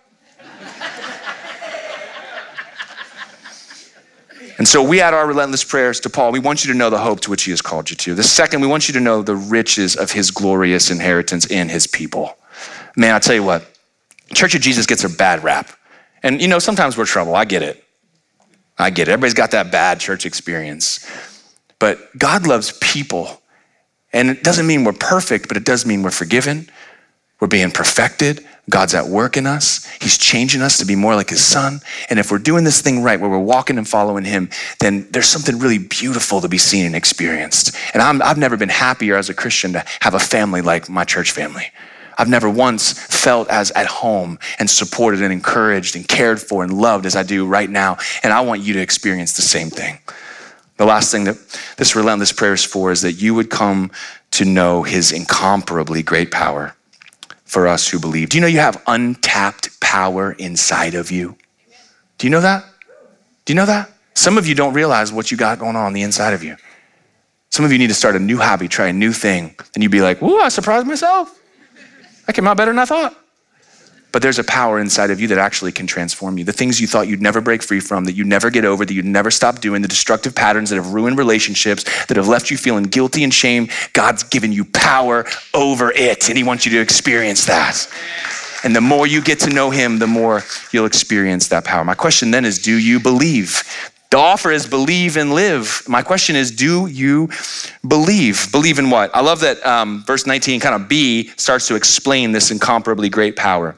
And 4.59 4.67
so 4.67 4.83
we 4.83 5.01
add 5.01 5.13
our 5.13 5.27
relentless 5.27 5.65
prayers 5.65 6.01
to 6.01 6.11
Paul. 6.11 6.33
We 6.33 6.39
want 6.39 6.65
you 6.65 6.73
to 6.73 6.79
know 6.79 6.89
the 6.89 6.99
hope 6.99 7.21
to 7.21 7.31
which 7.31 7.45
he 7.45 7.51
has 7.51 7.61
called 7.61 7.91
you 7.91 7.97
to. 7.97 8.15
The 8.15 8.23
second, 8.23 8.61
we 8.61 8.67
want 8.67 8.89
you 8.89 8.95
to 8.95 9.01
know 9.01 9.23
the 9.23 9.37
riches 9.37 9.97
of 9.97 10.13
his 10.13 10.31
glorious 10.31 10.91
inheritance 10.91 11.47
in 11.47 11.69
his 11.69 11.87
people. 11.87 12.37
Man, 12.97 13.13
I'll 13.13 13.21
tell 13.21 13.35
you 13.35 13.43
what, 13.43 13.71
Church 14.35 14.55
of 14.55 14.61
Jesus 14.61 14.87
gets 14.87 15.05
a 15.05 15.09
bad 15.09 15.45
rap. 15.45 15.71
And 16.23 16.41
you 16.41 16.49
know, 16.49 16.59
sometimes 16.59 16.97
we're 16.97 17.05
trouble. 17.05 17.35
I 17.35 17.45
get 17.45 17.63
it. 17.63 17.85
I 18.79 18.91
get 18.91 19.09
it. 19.09 19.13
Everybody's 19.13 19.35
got 19.35 19.53
that 19.53 19.71
bad 19.71 20.01
church 20.01 20.27
experience. 20.27 21.09
But 21.79 22.17
God 22.19 22.47
loves 22.47 22.77
people. 22.81 23.41
And 24.13 24.31
it 24.31 24.43
doesn't 24.43 24.67
mean 24.67 24.85
we're 24.85 24.93
perfect, 24.93 25.49
but 25.49 25.57
it 25.57 25.65
does 25.65 25.85
mean 25.85 26.03
we're 26.03 26.11
forgiven. 26.11 26.69
We're 27.41 27.49
being 27.49 27.71
perfected. 27.71 28.47
God's 28.69 28.95
at 28.95 29.07
work 29.07 29.37
in 29.37 29.47
us. 29.47 29.87
He's 30.01 30.19
changing 30.19 30.63
us 30.63 30.79
to 30.79 30.87
be 30.87 30.97
more 30.97 31.15
like 31.15 31.31
his 31.31 31.45
son. 31.45 31.81
And 32.11 32.19
if 32.19 32.33
we're 32.33 32.39
doing 32.39 32.65
this 32.65 32.81
thing 32.81 33.03
right, 33.03 33.21
where 33.21 33.31
we're 33.31 33.39
walking 33.39 33.79
and 33.79 33.87
following 33.87 34.25
him, 34.25 34.51
then 34.81 35.07
there's 35.11 35.29
something 35.29 35.59
really 35.59 35.79
beautiful 35.79 36.41
to 36.41 36.49
be 36.49 36.59
seen 36.59 36.87
and 36.87 36.97
experienced. 36.97 37.77
And 37.95 38.03
i 38.03 38.27
have 38.27 38.39
never 38.39 38.57
been 38.57 38.69
happier 38.69 39.17
as 39.17 39.29
a 39.29 39.35
Christian 39.35 39.75
to 39.75 39.85
have 40.01 40.15
a 40.15 40.19
family 40.19 40.63
like 40.63 40.89
my 40.89 41.05
church 41.05 41.31
family. 41.31 41.67
I've 42.19 42.29
never 42.29 42.49
once 42.49 42.95
felt 42.95 43.49
as 43.51 43.71
at 43.73 43.87
home 43.87 44.39
and 44.59 44.69
supported 44.69 45.23
and 45.23 45.33
encouraged 45.33 45.95
and 45.95 46.09
cared 46.09 46.41
for 46.41 46.65
and 46.65 46.73
loved 46.73 47.05
as 47.05 47.15
I 47.15 47.23
do 47.23 47.47
right 47.47 47.69
now. 47.69 47.99
And 48.23 48.33
I 48.33 48.41
want 48.41 48.63
you 48.63 48.73
to 48.75 48.81
experience 48.81 49.37
the 49.37 49.43
same 49.43 49.69
thing. 49.69 49.99
The 50.79 50.87
last 50.87 51.13
thing 51.13 51.25
that 51.25 51.37
this 51.77 51.95
relentless 51.95 52.33
prayer 52.33 52.55
is 52.55 52.65
for 52.65 52.91
is 52.91 53.03
that 53.03 53.13
you 53.13 53.35
would 53.35 53.51
come 53.51 53.91
to 54.33 54.45
know 54.45 54.83
his 54.83 55.13
incomparably 55.13 56.03
great 56.03 56.31
power 56.31 56.75
for 57.47 57.67
us 57.67 57.89
who 57.89 57.99
believe. 57.99 58.29
Do 58.29 58.37
you 58.37 58.41
know 58.43 58.47
you 58.47 58.59
have 58.59 58.83
untapped 58.87 59.81
power 59.81 60.33
inside 60.33 60.95
of 60.95 61.11
you? 61.11 61.37
Do 62.19 62.27
you 62.27 62.31
know 62.31 62.41
that? 62.41 62.65
Do 63.45 63.53
you 63.53 63.57
know 63.57 63.67
that? 63.67 63.91
Some 64.15 64.37
of 64.37 64.47
you 64.47 64.55
don't 64.55 64.75
realize 64.75 65.13
what 65.13 65.31
you 65.31 65.37
got 65.37 65.59
going 65.59 65.77
on, 65.77 65.87
on 65.87 65.93
the 65.93 66.03
inside 66.03 66.35
of 66.35 66.43
you. 66.43 66.57
Some 67.51 67.65
of 67.65 67.73
you 67.73 67.79
need 67.79 67.89
to 67.89 67.95
start 67.95 68.17
a 68.17 68.19
new 68.19 68.39
hobby, 68.39 68.69
try 68.69 68.89
a 68.89 68.93
new 68.93 69.13
thing, 69.13 69.55
and 69.75 69.83
you'd 69.83 69.93
be 69.93 70.01
like, 70.01 70.21
"Ooh, 70.23 70.41
I 70.41 70.49
surprised 70.49 70.87
myself. 70.87 71.39
That 72.27 72.35
came 72.35 72.47
out 72.47 72.57
better 72.57 72.73
than 72.73 72.79
I 72.79 72.85
thought." 72.85 73.17
But 74.13 74.23
there's 74.23 74.39
a 74.39 74.45
power 74.45 74.79
inside 74.79 75.11
of 75.11 75.21
you 75.21 75.29
that 75.29 75.39
actually 75.39 75.73
can 75.73 75.87
transform 75.87 76.39
you. 76.39 76.45
The 76.45 76.53
things 76.53 76.81
you 76.81 76.87
thought 76.87 77.07
you'd 77.07 77.21
never 77.21 77.41
break 77.41 77.63
free 77.63 77.81
from, 77.81 78.05
that 78.05 78.13
you'd 78.13 78.27
never 78.27 78.51
get 78.51 78.65
over, 78.65 78.85
that 78.85 78.95
you'd 78.95 79.05
never 79.05 79.31
stop 79.31 79.61
doing, 79.61 79.83
the 79.83 79.89
destructive 79.89 80.35
patterns 80.35 80.71
that 80.71 80.77
have 80.77 80.93
ruined 80.95 81.19
relationships, 81.19 81.85
that 82.07 82.17
have 82.17 82.29
left 82.29 82.51
you 82.51 82.57
feeling 82.57 82.85
guilty 82.85 83.25
and 83.25 83.35
shame, 83.35 83.69
God's 83.93 84.23
given 84.23 84.53
you 84.53 84.65
power 84.65 85.27
over 85.53 85.93
it. 85.93 86.29
And 86.29 86.39
He 86.39 86.45
wants 86.45 86.65
you 86.65 86.73
to 86.73 86.81
experience 86.81 87.45
that. 87.47 87.87
And 88.65 88.75
the 88.75 88.81
more 88.81 89.07
you 89.07 89.21
get 89.21 89.39
to 89.41 89.51
know 89.51 89.71
Him, 89.71 89.99
the 89.99 90.07
more 90.07 90.43
you'll 90.73 90.87
experience 90.87 91.49
that 91.49 91.65
power. 91.65 91.85
My 91.85 91.95
question 91.95 92.31
then 92.31 92.45
is 92.45 92.59
do 92.59 92.77
you 92.79 92.99
believe? 92.99 93.63
The 94.11 94.19
offer 94.19 94.51
is 94.53 94.67
believe 94.67 95.17
and 95.17 95.35
live. 95.35 95.83
My 95.89 96.01
question 96.01 96.37
is, 96.37 96.51
do 96.51 96.87
you 96.87 97.29
believe? 97.87 98.51
Believe 98.53 98.79
in 98.79 98.89
what? 98.89 99.15
I 99.15 99.21
love 99.21 99.41
that 99.41 99.65
um, 99.67 100.05
verse 100.05 100.27
19, 100.27 100.61
kind 100.61 100.75
of 100.75 100.89
B, 100.89 101.33
starts 101.37 101.67
to 101.69 101.75
explain 101.75 102.33
this 102.33 102.51
incomparably 102.51 103.09
great 103.09 103.35
power. 103.37 103.77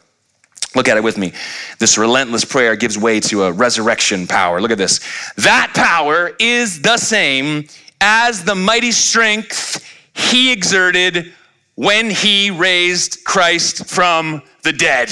Look 0.75 0.89
at 0.89 0.97
it 0.97 1.03
with 1.03 1.17
me. 1.17 1.33
This 1.79 1.97
relentless 1.97 2.45
prayer 2.45 2.77
gives 2.77 2.99
way 2.99 3.21
to 3.21 3.45
a 3.45 3.53
resurrection 3.53 4.27
power. 4.27 4.61
Look 4.61 4.71
at 4.71 4.79
this. 4.79 5.01
That 5.37 5.73
power 5.75 6.33
is 6.39 6.83
the 6.83 6.99
same 6.99 7.67
as 8.01 8.45
the 8.45 8.55
mighty 8.55 8.93
strength 8.93 9.85
he 10.15 10.53
exerted 10.53 11.33
when 11.75 12.11
he 12.11 12.51
raised 12.51 13.25
Christ 13.25 13.87
from 13.87 14.43
the 14.63 14.73
dead. 14.73 15.11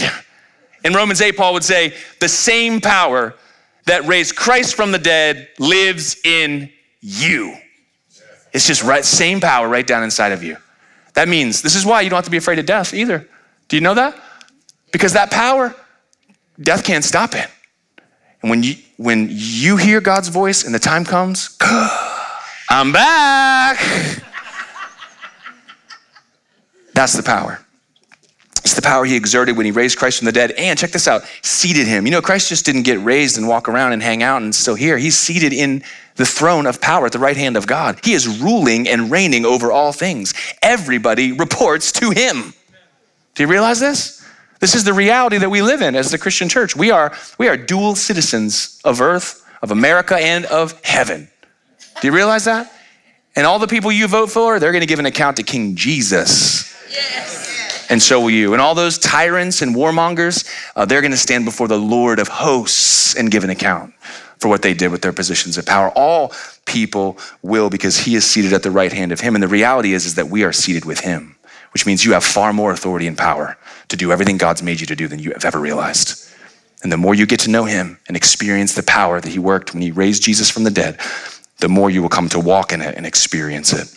In 0.85 0.93
Romans 0.93 1.21
8, 1.21 1.37
Paul 1.37 1.55
would 1.55 1.65
say, 1.65 1.95
the 2.21 2.29
same 2.29 2.81
power 2.81 3.35
that 3.87 4.05
raised 4.05 4.37
Christ 4.37 4.75
from 4.75 4.93
the 4.93 4.99
dead 4.99 5.49
lives 5.59 6.17
in 6.25 6.71
you. 7.01 7.57
It's 8.53 8.67
just 8.67 8.83
right, 8.83 9.05
same 9.05 9.41
power 9.41 9.69
right 9.69 9.87
down 9.87 10.03
inside 10.03 10.33
of 10.33 10.43
you. 10.43 10.57
That 11.15 11.29
means 11.29 11.63
this 11.63 11.75
is 11.75 11.87
why 11.87 12.03
you 12.03 12.11
don't 12.11 12.19
have 12.19 12.25
to 12.25 12.31
be 12.31 12.37
afraid 12.37 12.59
of 12.59 12.67
death 12.67 12.95
either. 12.95 13.27
Do 13.69 13.77
you 13.77 13.81
know 13.81 13.95
that? 13.95 14.21
Because 14.97 15.13
that 15.13 15.31
power, 15.31 15.75
death 16.59 16.83
can't 16.83 17.05
stop 17.05 17.35
it. 17.35 17.51
And 18.41 18.49
when 18.49 18.63
you, 18.63 18.77
when 18.97 19.29
you 19.31 19.77
hear 19.77 20.01
God's 20.01 20.29
voice 20.29 20.65
and 20.65 20.75
the 20.75 20.79
time 20.79 21.05
comes, 21.05 21.55
I'm 22.71 22.93
back. 22.93 23.79
That's 26.95 27.13
the 27.13 27.23
power. 27.23 27.61
It's 28.65 28.73
the 28.73 28.81
power 28.81 29.05
he 29.05 29.17
exerted 29.17 29.59
when 29.59 29.67
he 29.67 29.71
raised 29.71 29.99
Christ 29.99 30.21
from 30.21 30.25
the 30.25 30.33
dead. 30.33 30.53
And 30.53 30.79
check 30.79 30.93
this 30.93 31.07
out 31.07 31.25
seated 31.43 31.87
him. 31.87 32.07
You 32.07 32.13
know, 32.13 32.23
Christ 32.23 32.49
just 32.49 32.65
didn't 32.65 32.85
get 32.85 32.99
raised 33.01 33.37
and 33.37 33.47
walk 33.47 33.69
around 33.69 33.93
and 33.93 34.03
hang 34.03 34.23
out 34.23 34.41
and 34.41 34.55
still 34.55 34.77
here. 34.77 34.97
He's 34.97 35.19
seated 35.19 35.53
in 35.53 35.83
the 36.15 36.25
throne 36.25 36.65
of 36.65 36.81
power 36.81 37.05
at 37.05 37.13
the 37.13 37.19
right 37.19 37.37
hand 37.37 37.59
of 37.59 37.67
God. 37.67 38.01
He 38.03 38.15
is 38.15 38.41
ruling 38.41 38.89
and 38.89 39.11
reigning 39.11 39.45
over 39.45 39.71
all 39.71 39.93
things. 39.93 40.33
Everybody 40.63 41.33
reports 41.33 41.93
to 41.93 42.13
him. 42.13 42.55
Do 43.35 43.43
you 43.43 43.47
realize 43.47 43.79
this? 43.79 44.16
This 44.61 44.75
is 44.75 44.85
the 44.85 44.93
reality 44.93 45.39
that 45.39 45.51
we 45.51 45.63
live 45.63 45.83
in 45.83 45.95
as 45.95 46.11
the 46.11 46.19
Christian 46.19 46.49
church. 46.49 46.75
We 46.75 46.91
are, 46.91 47.13
we 47.39 47.49
are 47.49 47.57
dual 47.57 47.95
citizens 47.95 48.81
of 48.85 49.01
earth, 49.01 49.47
of 49.63 49.71
America, 49.71 50.17
and 50.17 50.45
of 50.47 50.81
heaven. 50.83 51.29
Do 52.01 52.09
you 52.09 52.15
realize 52.15 52.45
that? 52.45 52.73
And 53.35 53.47
all 53.47 53.59
the 53.59 53.67
people 53.67 53.93
you 53.93 54.09
vote 54.09 54.31
for, 54.31 54.59
they're 54.59 54.73
going 54.73 54.81
to 54.81 54.87
give 54.87 54.99
an 54.99 55.07
account 55.07 55.37
to 55.37 55.43
King 55.43 55.77
Jesus. 55.77 56.75
Yes. 56.91 57.87
And 57.91 58.03
so 58.03 58.21
will 58.21 58.31
you. 58.31 58.55
And 58.55 58.63
all 58.63 58.75
those 58.75 58.99
tyrants 58.99 59.63
and 59.63 59.75
warmongers, 59.75 60.51
uh, 60.75 60.87
they're 60.87 61.03
going 61.03 61.13
to 61.13 61.19
stand 61.19 61.45
before 61.45 61.69
the 61.69 61.79
Lord 61.79 62.19
of 62.19 62.29
hosts 62.29 63.15
and 63.15 63.31
give 63.31 63.45
an 63.45 63.51
account 63.51 63.95
for 64.39 64.49
what 64.49 64.63
they 64.63 64.75
did 64.75 64.91
with 64.91 65.03
their 65.03 65.13
positions 65.13 65.57
of 65.59 65.67
power. 65.67 65.91
All 65.91 66.33
people 66.65 67.19
will 67.43 67.71
because 67.71 67.99
he 67.99 68.15
is 68.17 68.25
seated 68.25 68.53
at 68.53 68.63
the 68.63 68.71
right 68.71 68.93
hand 68.93 69.13
of 69.13 69.21
him. 69.21 69.35
And 69.35 69.43
the 69.43 69.49
reality 69.49 69.93
is, 69.93 70.07
is 70.07 70.15
that 70.17 70.29
we 70.29 70.43
are 70.45 70.53
seated 70.53 70.85
with 70.85 71.01
him 71.01 71.36
which 71.77 71.85
means 71.85 72.07
you 72.07 72.15
have 72.15 72.25
far 72.25 72.55
more 72.55 72.73
authority 72.73 73.07
and 73.07 73.19
power 73.19 73.55
to 73.89 73.99
do 73.99 74.11
everything 74.11 74.39
God's 74.39 74.63
made 74.63 74.81
you 74.81 74.87
to 74.87 74.97
do 74.97 75.09
than 75.09 75.19
you 75.19 75.33
have 75.33 75.45
ever 75.45 75.61
realized. 75.61 76.27
And 76.83 76.91
the 76.91 76.97
more 76.97 77.15
you 77.15 77.27
get 77.27 77.41
to 77.41 77.51
know 77.51 77.67
Him 77.67 77.99
and 78.09 78.17
experience 78.17 78.75
the 78.75 78.83
power 78.83 79.21
that 79.21 79.29
He 79.29 79.39
worked 79.39 79.75
when 79.75 79.83
He 79.83 79.91
raised 79.91 80.23
Jesus 80.23 80.51
from 80.51 80.65
the 80.65 80.71
dead, 80.71 80.99
the 81.59 81.69
more 81.69 81.91
you 81.91 82.01
will 82.01 82.09
come 82.09 82.31
to 82.31 82.41
walk 82.41 82.73
in 82.73 82.81
it 82.81 82.95
and 82.97 83.05
experience 83.05 83.75
it. 83.75 83.89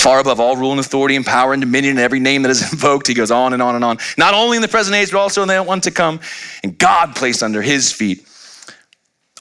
Far 0.00 0.18
above 0.18 0.40
all 0.40 0.56
rule 0.56 0.70
and 0.70 0.80
authority 0.80 1.14
and 1.14 1.26
power 1.26 1.52
and 1.52 1.60
dominion 1.60 1.90
and 1.90 2.00
every 2.00 2.20
name 2.20 2.40
that 2.40 2.48
is 2.48 2.72
invoked, 2.72 3.06
he 3.06 3.12
goes 3.12 3.30
on 3.30 3.52
and 3.52 3.60
on 3.60 3.74
and 3.74 3.84
on. 3.84 3.98
Not 4.16 4.32
only 4.32 4.56
in 4.56 4.62
the 4.62 4.68
present 4.68 4.96
age, 4.96 5.10
but 5.10 5.18
also 5.18 5.42
in 5.42 5.48
the 5.48 5.62
one 5.62 5.82
to 5.82 5.90
come. 5.90 6.20
And 6.62 6.78
God 6.78 7.14
placed 7.14 7.42
under 7.42 7.60
his 7.60 7.92
feet 7.92 8.26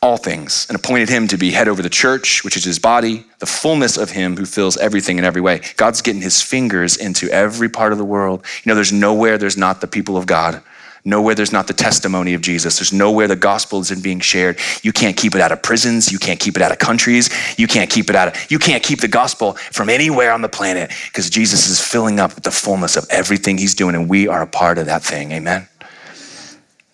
all 0.03 0.17
things 0.17 0.65
and 0.67 0.75
appointed 0.75 1.07
him 1.07 1.29
to 1.29 1.37
be 1.37 1.49
head 1.49 1.69
over 1.69 1.81
the 1.81 1.89
church, 1.89 2.43
which 2.43 2.57
is 2.57 2.65
his 2.65 2.77
body, 2.77 3.23
the 3.39 3.45
fullness 3.45 3.97
of 3.97 4.11
him 4.11 4.35
who 4.35 4.45
fills 4.45 4.75
everything 4.75 5.17
in 5.17 5.23
every 5.23 5.41
way. 5.41 5.61
God's 5.77 6.01
getting 6.01 6.21
his 6.21 6.41
fingers 6.41 6.97
into 6.97 7.29
every 7.29 7.69
part 7.69 7.93
of 7.93 7.97
the 7.97 8.03
world. 8.03 8.43
You 8.63 8.69
know, 8.69 8.75
there's 8.75 8.91
nowhere 8.91 9.37
there's 9.37 9.55
not 9.55 9.79
the 9.79 9.87
people 9.87 10.17
of 10.17 10.25
God. 10.25 10.61
Nowhere 11.05 11.35
there's 11.35 11.53
not 11.53 11.67
the 11.67 11.73
testimony 11.73 12.33
of 12.33 12.41
Jesus. 12.41 12.79
There's 12.79 12.91
nowhere 12.91 13.29
the 13.29 13.37
gospel 13.37 13.79
isn't 13.79 14.03
being 14.03 14.19
shared. 14.19 14.59
You 14.83 14.91
can't 14.91 15.15
keep 15.15 15.35
it 15.35 15.41
out 15.41 15.53
of 15.53 15.61
prisons. 15.63 16.11
You 16.11 16.19
can't 16.19 16.39
keep 16.39 16.57
it 16.57 16.61
out 16.61 16.73
of 16.73 16.79
countries. 16.79 17.29
You 17.57 17.67
can't 17.67 17.89
keep 17.89 18.09
it 18.09 18.15
out 18.15 18.27
of, 18.29 18.51
you 18.51 18.59
can't 18.59 18.83
keep 18.83 18.99
the 18.99 19.07
gospel 19.07 19.53
from 19.53 19.89
anywhere 19.89 20.33
on 20.33 20.41
the 20.41 20.49
planet 20.49 20.91
because 21.07 21.29
Jesus 21.29 21.67
is 21.69 21.79
filling 21.79 22.19
up 22.19 22.35
with 22.35 22.43
the 22.43 22.51
fullness 22.51 22.97
of 22.97 23.05
everything 23.09 23.57
he's 23.57 23.73
doing 23.73 23.95
and 23.95 24.09
we 24.09 24.27
are 24.27 24.41
a 24.41 24.47
part 24.47 24.77
of 24.77 24.85
that 24.87 25.01
thing. 25.01 25.31
Amen. 25.31 25.67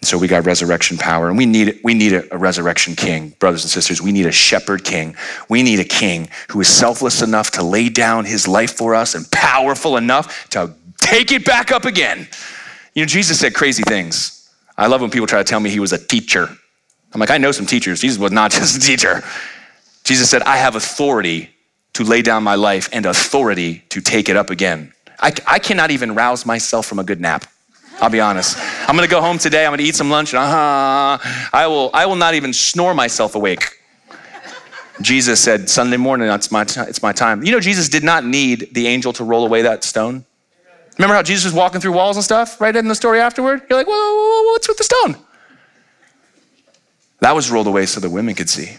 So 0.01 0.17
we 0.17 0.27
got 0.27 0.45
resurrection 0.45 0.97
power, 0.97 1.27
and 1.27 1.37
we 1.37 1.45
need 1.45 1.79
we 1.83 1.93
need 1.93 2.13
a, 2.13 2.33
a, 2.33 2.37
resurrection 2.37 2.95
king, 2.95 3.29
brothers 3.39 3.63
and 3.63 3.69
sisters. 3.69 4.01
We 4.01 4.13
need 4.13 4.25
a 4.27 4.31
shepherd 4.31 4.85
king. 4.85 5.15
We 5.49 5.61
need 5.61 5.81
a 5.81 5.83
king 5.83 6.29
who 6.49 6.61
is 6.61 6.69
selfless 6.69 7.21
enough 7.21 7.51
to 7.51 7.63
lay 7.63 7.89
down 7.89 8.23
his 8.23 8.47
life 8.47 8.71
for 8.71 8.95
us 8.95 9.13
and 9.13 9.29
powerful 9.29 9.97
enough 9.97 10.49
to 10.51 10.73
take 10.97 11.33
it 11.33 11.43
back 11.43 11.71
up 11.71 11.83
again. 11.83 12.29
You 12.93 13.01
know, 13.03 13.07
Jesus 13.07 13.39
said 13.39 13.53
crazy 13.53 13.83
things. 13.83 14.49
I 14.77 14.87
love 14.87 15.01
when 15.01 15.09
people 15.09 15.27
try 15.27 15.39
to 15.39 15.43
tell 15.43 15.59
me 15.59 15.69
he 15.69 15.81
was 15.81 15.91
a 15.91 15.97
teacher. 15.97 16.47
I'm 17.13 17.19
like, 17.19 17.31
I 17.31 17.37
know 17.37 17.51
some 17.51 17.65
teachers. 17.65 17.99
Jesus 17.99 18.17
was 18.17 18.31
not 18.31 18.51
just 18.59 18.77
a 18.77 18.79
teacher. 18.79 19.21
Jesus 20.05 20.29
said, 20.29 20.41
I 20.43 20.57
have 20.57 20.75
authority 20.75 21.49
to 21.93 22.03
lay 22.03 22.21
down 22.21 22.43
my 22.43 22.55
life 22.55 22.87
and 22.93 23.05
authority 23.05 23.83
to 23.89 23.99
take 23.99 24.29
it 24.29 24.37
up 24.37 24.49
again. 24.49 24.93
I, 25.19 25.33
I 25.45 25.59
cannot 25.59 25.91
even 25.91 26.15
rouse 26.15 26.45
myself 26.45 26.85
from 26.85 26.99
a 26.99 27.03
good 27.03 27.19
nap. 27.19 27.45
I'll 28.01 28.09
be 28.09 28.21
honest. 28.21 28.57
I'm 28.87 28.95
gonna 28.95 29.07
go 29.07 29.21
home 29.21 29.37
today. 29.37 29.65
I'm 29.65 29.71
gonna 29.71 29.83
eat 29.83 29.95
some 29.95 30.09
lunch, 30.09 30.33
and 30.33 30.39
uh, 30.39 31.17
I 31.53 31.67
will. 31.67 31.89
I 31.93 32.05
will 32.05 32.15
not 32.15 32.33
even 32.33 32.53
snore 32.53 32.93
myself 32.93 33.35
awake. 33.35 33.65
Jesus 35.01 35.41
said, 35.41 35.69
"Sunday 35.69 35.97
morning, 35.97 36.29
it's 36.29 36.51
my 36.51 36.63
t- 36.63 36.81
it's 36.81 37.01
my 37.01 37.11
time." 37.11 37.43
You 37.43 37.51
know, 37.51 37.59
Jesus 37.59 37.89
did 37.89 38.03
not 38.03 38.25
need 38.25 38.73
the 38.73 38.87
angel 38.87 39.11
to 39.13 39.23
roll 39.23 39.45
away 39.45 39.61
that 39.63 39.83
stone. 39.83 40.25
Remember 40.97 41.15
how 41.15 41.23
Jesus 41.23 41.45
was 41.45 41.53
walking 41.53 41.79
through 41.79 41.93
walls 41.93 42.17
and 42.17 42.23
stuff, 42.23 42.59
right 42.59 42.75
in 42.75 42.87
the 42.87 42.95
story 42.95 43.21
afterward? 43.21 43.61
You're 43.69 43.79
like, 43.79 43.87
whoa, 43.87 43.93
whoa, 43.93 44.43
whoa 44.43 44.51
what's 44.51 44.67
with 44.67 44.77
the 44.77 44.83
stone? 44.83 45.15
That 47.21 47.33
was 47.33 47.49
rolled 47.49 47.67
away 47.67 47.85
so 47.85 48.01
the 48.01 48.09
women 48.09 48.35
could 48.35 48.49
see. 48.49 48.75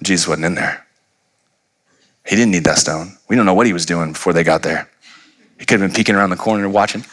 Jesus 0.00 0.28
wasn't 0.28 0.46
in 0.46 0.54
there. 0.54 0.86
He 2.24 2.36
didn't 2.36 2.52
need 2.52 2.64
that 2.64 2.78
stone. 2.78 3.18
We 3.28 3.34
don't 3.34 3.46
know 3.46 3.54
what 3.54 3.66
he 3.66 3.72
was 3.72 3.84
doing 3.84 4.12
before 4.12 4.32
they 4.32 4.44
got 4.44 4.62
there. 4.62 4.88
He 5.58 5.66
could 5.66 5.80
have 5.80 5.90
been 5.90 5.96
peeking 5.96 6.14
around 6.14 6.30
the 6.30 6.36
corner 6.36 6.68
watching 6.68 7.04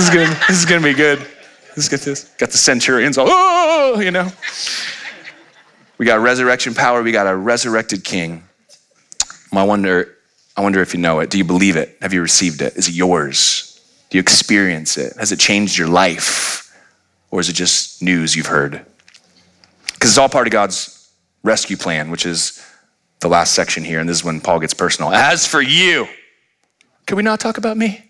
this 0.00 0.08
is 0.08 0.14
gonna 0.14 0.40
this 0.48 0.58
is 0.58 0.64
gonna 0.64 0.82
be 0.82 0.94
good. 0.94 1.18
Let's 1.76 1.88
get 1.90 2.00
this. 2.00 2.24
Got 2.38 2.50
the 2.50 2.58
centurions 2.58 3.18
all, 3.18 3.26
oh, 3.28 4.00
you 4.00 4.10
know. 4.10 4.30
We 5.98 6.06
got 6.06 6.20
resurrection 6.20 6.74
power. 6.74 7.02
We 7.02 7.12
got 7.12 7.26
a 7.26 7.36
resurrected 7.36 8.02
King. 8.02 8.42
I 9.52 9.62
wonder, 9.62 10.16
I 10.56 10.62
wonder 10.62 10.80
if 10.80 10.94
you 10.94 11.00
know 11.00 11.20
it. 11.20 11.28
Do 11.28 11.36
you 11.36 11.44
believe 11.44 11.76
it? 11.76 11.98
Have 12.00 12.14
you 12.14 12.22
received 12.22 12.62
it? 12.62 12.76
Is 12.76 12.88
it 12.88 12.94
yours? 12.94 13.78
Do 14.08 14.16
you 14.16 14.20
experience 14.20 14.96
it? 14.96 15.12
Has 15.18 15.32
it 15.32 15.38
changed 15.38 15.76
your 15.76 15.88
life, 15.88 16.74
or 17.30 17.40
is 17.40 17.50
it 17.50 17.54
just 17.54 18.02
news 18.02 18.34
you've 18.34 18.46
heard? 18.46 18.84
Because 19.92 20.10
it's 20.10 20.18
all 20.18 20.30
part 20.30 20.46
of 20.46 20.52
God's 20.52 21.12
rescue 21.42 21.76
plan, 21.76 22.10
which 22.10 22.24
is 22.24 22.64
the 23.20 23.28
last 23.28 23.52
section 23.52 23.84
here, 23.84 24.00
and 24.00 24.08
this 24.08 24.16
is 24.18 24.24
when 24.24 24.40
Paul 24.40 24.60
gets 24.60 24.72
personal. 24.72 25.12
As 25.12 25.46
for 25.46 25.60
you, 25.60 26.08
can 27.06 27.18
we 27.18 27.22
not 27.22 27.38
talk 27.38 27.58
about 27.58 27.76
me? 27.76 28.09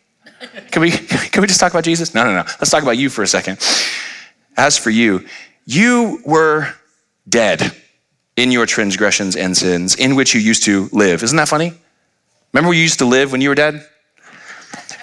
Can 0.70 0.82
we, 0.82 0.90
can 1.32 1.42
we 1.42 1.47
just 1.47 1.61
talk 1.61 1.73
about 1.73 1.85
Jesus? 1.85 2.14
No, 2.14 2.25
no, 2.25 2.30
no. 2.30 2.44
Let's 2.61 2.70
talk 2.70 2.82
about 2.82 2.99
you 2.99 3.11
for 3.11 3.23
a 3.23 3.26
second. 3.26 3.59
As 4.56 4.76
for 4.76 4.90
you, 4.90 5.26
you 5.66 6.20
were 6.25 6.73
dead 7.28 7.75
in 8.37 8.50
your 8.50 8.66
transgressions 8.66 9.37
and 9.37 9.56
sins 9.56 9.94
in 9.97 10.16
which 10.16 10.35
you 10.35 10.40
used 10.40 10.64
to 10.64 10.88
live. 10.92 11.23
Isn't 11.23 11.37
that 11.37 11.49
funny? 11.49 11.75
Remember 12.52 12.68
where 12.68 12.76
you 12.76 12.82
used 12.82 12.99
to 12.99 13.04
live 13.04 13.32
when 13.32 13.40
you 13.40 13.50
were 13.50 13.54
dead? 13.54 13.87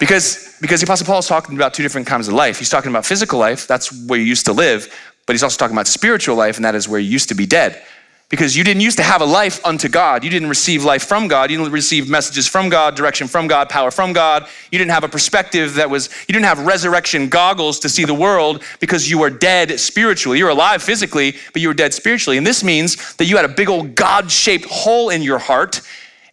Because, 0.00 0.56
because 0.60 0.80
the 0.80 0.86
Apostle 0.86 1.06
Paul 1.06 1.18
is 1.18 1.26
talking 1.26 1.56
about 1.56 1.74
two 1.74 1.82
different 1.82 2.06
kinds 2.06 2.28
of 2.28 2.34
life. 2.34 2.58
He's 2.58 2.68
talking 2.68 2.90
about 2.90 3.06
physical 3.06 3.38
life, 3.38 3.66
that's 3.66 4.06
where 4.06 4.18
you 4.18 4.26
used 4.26 4.46
to 4.46 4.52
live, 4.52 4.92
but 5.26 5.32
he's 5.34 5.42
also 5.42 5.56
talking 5.56 5.74
about 5.74 5.86
spiritual 5.86 6.36
life, 6.36 6.56
and 6.56 6.64
that 6.64 6.74
is 6.74 6.88
where 6.88 7.00
you 7.00 7.08
used 7.08 7.28
to 7.30 7.34
be 7.34 7.46
dead 7.46 7.82
because 8.28 8.54
you 8.54 8.62
didn't 8.62 8.82
used 8.82 8.98
to 8.98 9.02
have 9.02 9.22
a 9.22 9.24
life 9.24 9.64
unto 9.64 9.88
God. 9.88 10.22
You 10.22 10.28
didn't 10.28 10.50
receive 10.50 10.84
life 10.84 11.04
from 11.04 11.28
God. 11.28 11.50
You 11.50 11.56
didn't 11.56 11.72
receive 11.72 12.10
messages 12.10 12.46
from 12.46 12.68
God, 12.68 12.94
direction 12.94 13.26
from 13.26 13.46
God, 13.46 13.70
power 13.70 13.90
from 13.90 14.12
God. 14.12 14.46
You 14.70 14.78
didn't 14.78 14.90
have 14.90 15.04
a 15.04 15.08
perspective 15.08 15.74
that 15.74 15.88
was, 15.88 16.10
you 16.28 16.34
didn't 16.34 16.44
have 16.44 16.66
resurrection 16.66 17.30
goggles 17.30 17.78
to 17.80 17.88
see 17.88 18.04
the 18.04 18.12
world 18.12 18.62
because 18.80 19.10
you 19.10 19.18
were 19.18 19.30
dead 19.30 19.80
spiritually. 19.80 20.38
You're 20.38 20.50
alive 20.50 20.82
physically, 20.82 21.36
but 21.54 21.62
you 21.62 21.68
were 21.68 21.74
dead 21.74 21.94
spiritually. 21.94 22.36
And 22.36 22.46
this 22.46 22.62
means 22.62 23.14
that 23.14 23.24
you 23.24 23.36
had 23.36 23.46
a 23.46 23.54
big 23.54 23.70
old 23.70 23.94
God 23.94 24.30
shaped 24.30 24.66
hole 24.66 25.08
in 25.08 25.22
your 25.22 25.38
heart 25.38 25.80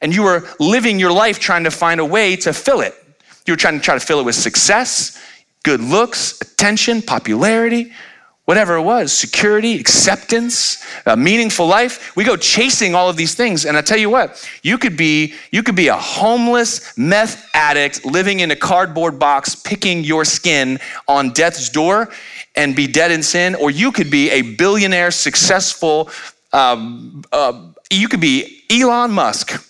and 0.02 0.13
you 0.13 0.24
were 0.24 0.48
living 0.60 1.00
your 1.00 1.13
life 1.13 1.39
trying 1.39 1.63
to 1.63 1.72
find 1.72 2.02
a 2.02 2.06
way 2.06 2.36
to 2.36 2.52
fill 2.52 2.82
it. 2.82 2.93
You 3.48 3.54
were 3.54 3.58
trying 3.58 3.76
to 3.76 3.84
try 3.84 3.93
to 3.93 4.06
fill 4.06 4.20
it 4.20 4.26
with 4.26 4.36
success, 4.36 5.17
good 5.63 5.80
looks, 5.80 6.41
attention, 6.41 7.02
popularity 7.02 7.93
whatever 8.46 8.76
it 8.76 8.82
was 8.84 9.12
security, 9.12 9.80
acceptance, 9.80 10.84
a 11.06 11.18
meaningful 11.18 11.68
life. 11.68 12.16
We 12.16 12.24
go 12.24 12.38
chasing 12.38 12.96
all 12.96 13.10
of 13.10 13.18
these 13.18 13.36
things. 13.36 13.66
And 13.66 13.76
I 13.76 13.82
tell 13.82 13.98
you 13.98 14.10
what, 14.10 14.48
you 14.64 14.78
could 14.78 14.96
be, 14.96 15.34
you 15.52 15.64
could 15.64 15.76
be 15.76 15.88
a 15.88 15.98
homeless 15.98 16.96
meth 16.98 17.50
addict 17.54 18.06
living 18.06 18.40
in 18.40 18.52
a 18.52 18.56
cardboard 18.56 19.20
box, 19.20 19.56
picking 19.56 20.04
your 20.04 20.26
skin 20.26 20.80
on 21.08 21.32
death's 21.32 21.70
door 21.70 22.10
and 22.56 22.76
be 22.76 22.88
dead 22.88 23.12
in 23.12 23.22
sin, 23.22 23.56
or 23.56 23.70
you 23.70 23.92
could 23.92 24.10
be 24.10 24.30
a 24.30 24.42
billionaire, 24.42 25.12
successful, 25.12 26.10
um, 26.54 27.24
uh, 27.34 27.68
you 27.92 28.08
could 28.08 28.22
be 28.22 28.64
Elon 28.70 29.12
Musk. 29.12 29.62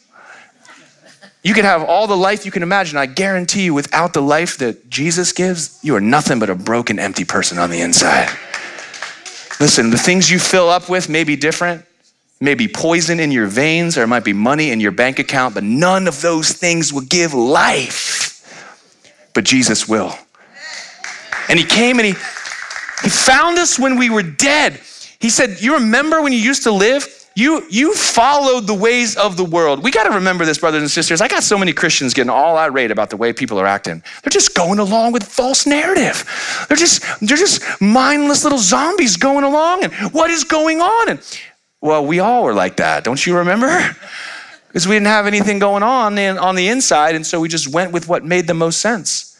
You 1.43 1.53
could 1.53 1.65
have 1.65 1.83
all 1.83 2.07
the 2.07 2.17
life 2.17 2.45
you 2.45 2.51
can 2.51 2.63
imagine. 2.63 2.97
I 2.97 3.05
guarantee 3.05 3.65
you, 3.65 3.73
without 3.73 4.13
the 4.13 4.21
life 4.21 4.57
that 4.57 4.89
Jesus 4.89 5.31
gives, 5.31 5.79
you 5.83 5.95
are 5.95 6.01
nothing 6.01 6.39
but 6.39 6.49
a 6.49 6.55
broken, 6.55 6.99
empty 6.99 7.23
person 7.23 7.57
on 7.57 7.69
the 7.69 7.81
inside. 7.81 8.35
Listen, 9.59 9.89
the 9.89 9.97
things 9.97 10.29
you 10.29 10.39
fill 10.39 10.69
up 10.69 10.89
with 10.89 11.07
may 11.09 11.23
be 11.23 11.35
different. 11.35 11.85
Maybe 12.41 12.67
poison 12.67 13.19
in 13.19 13.31
your 13.31 13.47
veins, 13.47 13.97
or 13.97 14.03
it 14.03 14.07
might 14.07 14.25
be 14.25 14.33
money 14.33 14.71
in 14.71 14.79
your 14.79 14.91
bank 14.91 15.19
account, 15.19 15.55
but 15.55 15.63
none 15.63 16.07
of 16.07 16.21
those 16.21 16.51
things 16.51 16.91
will 16.91 17.01
give 17.01 17.33
life. 17.33 19.31
But 19.33 19.45
Jesus 19.45 19.87
will. 19.87 20.13
And 21.47 21.57
He 21.57 21.65
came 21.65 21.99
and 21.99 22.07
He, 22.07 22.13
he 23.03 23.09
found 23.09 23.57
us 23.57 23.79
when 23.79 23.97
we 23.97 24.09
were 24.09 24.23
dead. 24.23 24.81
He 25.19 25.29
said, 25.29 25.61
You 25.61 25.75
remember 25.75 26.21
when 26.21 26.33
you 26.33 26.39
used 26.39 26.63
to 26.63 26.71
live? 26.71 27.07
You, 27.37 27.65
you 27.69 27.93
followed 27.93 28.65
the 28.65 28.73
ways 28.73 29.17
of 29.17 29.35
the 29.35 29.43
world. 29.43 29.83
We 29.83 29.91
got 29.91 30.05
to 30.05 30.11
remember 30.11 30.45
this, 30.45 30.57
brothers 30.57 30.81
and 30.81 30.89
sisters. 30.89 31.19
I 31.19 31.27
got 31.27 31.43
so 31.43 31.57
many 31.57 31.73
Christians 31.73 32.13
getting 32.13 32.29
all 32.29 32.57
irate 32.57 32.91
about 32.91 33.09
the 33.09 33.17
way 33.17 33.33
people 33.33 33.59
are 33.59 33.65
acting. 33.65 34.01
They're 34.23 34.29
just 34.29 34.55
going 34.55 34.79
along 34.79 35.11
with 35.11 35.23
false 35.23 35.65
narrative. 35.65 36.23
They're 36.69 36.77
just, 36.77 37.03
they're 37.19 37.35
just 37.35 37.61
mindless 37.81 38.45
little 38.45 38.57
zombies 38.57 39.17
going 39.17 39.43
along. 39.43 39.83
And 39.83 39.93
what 40.13 40.29
is 40.29 40.45
going 40.45 40.79
on? 40.79 41.09
And 41.09 41.39
well, 41.81 42.05
we 42.05 42.21
all 42.21 42.45
were 42.45 42.53
like 42.53 42.77
that. 42.77 43.03
Don't 43.03 43.23
you 43.25 43.37
remember? 43.37 43.95
Because 44.67 44.89
we 44.89 44.95
didn't 44.95 45.07
have 45.07 45.25
anything 45.25 45.57
going 45.57 45.83
on 45.83 46.17
in, 46.17 46.37
on 46.37 46.55
the 46.55 46.67
inside. 46.67 47.15
And 47.15 47.25
so 47.25 47.39
we 47.39 47.47
just 47.47 47.69
went 47.69 47.93
with 47.93 48.09
what 48.09 48.25
made 48.25 48.45
the 48.45 48.53
most 48.53 48.81
sense. 48.81 49.34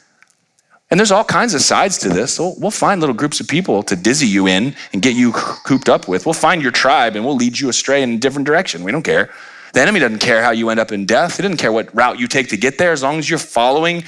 And 0.92 1.00
there's 1.00 1.12
all 1.12 1.24
kinds 1.24 1.56
of 1.56 1.62
sides 1.62 1.98
to 2.00 2.10
this. 2.10 2.40
We'll, 2.40 2.56
we'll, 2.60 2.72
find 2.72 3.02
little 3.02 3.16
groups 3.16 3.40
of 3.40 3.48
people 3.48 3.82
to 3.84 3.96
dizzy 3.96 4.28
you 4.28 4.48
in 4.48 4.76
and 4.94 5.02
get 5.02 5.16
you 5.16 5.32
cooped 5.32 5.90
up 5.90 6.08
with. 6.08 6.28
We'll 6.28 6.34
find 6.34 6.62
your 6.62 6.72
tribe 6.72 7.16
and 7.16 7.26
we'll 7.26 7.36
lead 7.36 7.60
you 7.60 7.70
astray 7.70 8.04
in 8.04 8.14
a 8.14 8.18
different 8.18 8.46
direction. 8.46 8.84
We 8.84 8.92
don't 8.92 9.02
care. 9.02 9.34
The 9.74 9.82
enemy 9.82 10.00
doesn't 10.00 10.20
care 10.20 10.44
how 10.44 10.52
you 10.52 10.70
end 10.70 10.80
up 10.80 10.92
in 10.92 11.06
death. 11.06 11.38
He 11.38 11.42
doesn't 11.42 11.58
care 11.58 11.72
what 11.72 11.94
route 11.96 12.20
you 12.20 12.28
take 12.28 12.50
to 12.50 12.58
get 12.58 12.78
there 12.78 12.92
as 12.92 13.02
long 13.02 13.18
as 13.18 13.30
you're 13.30 13.40
following 13.40 14.04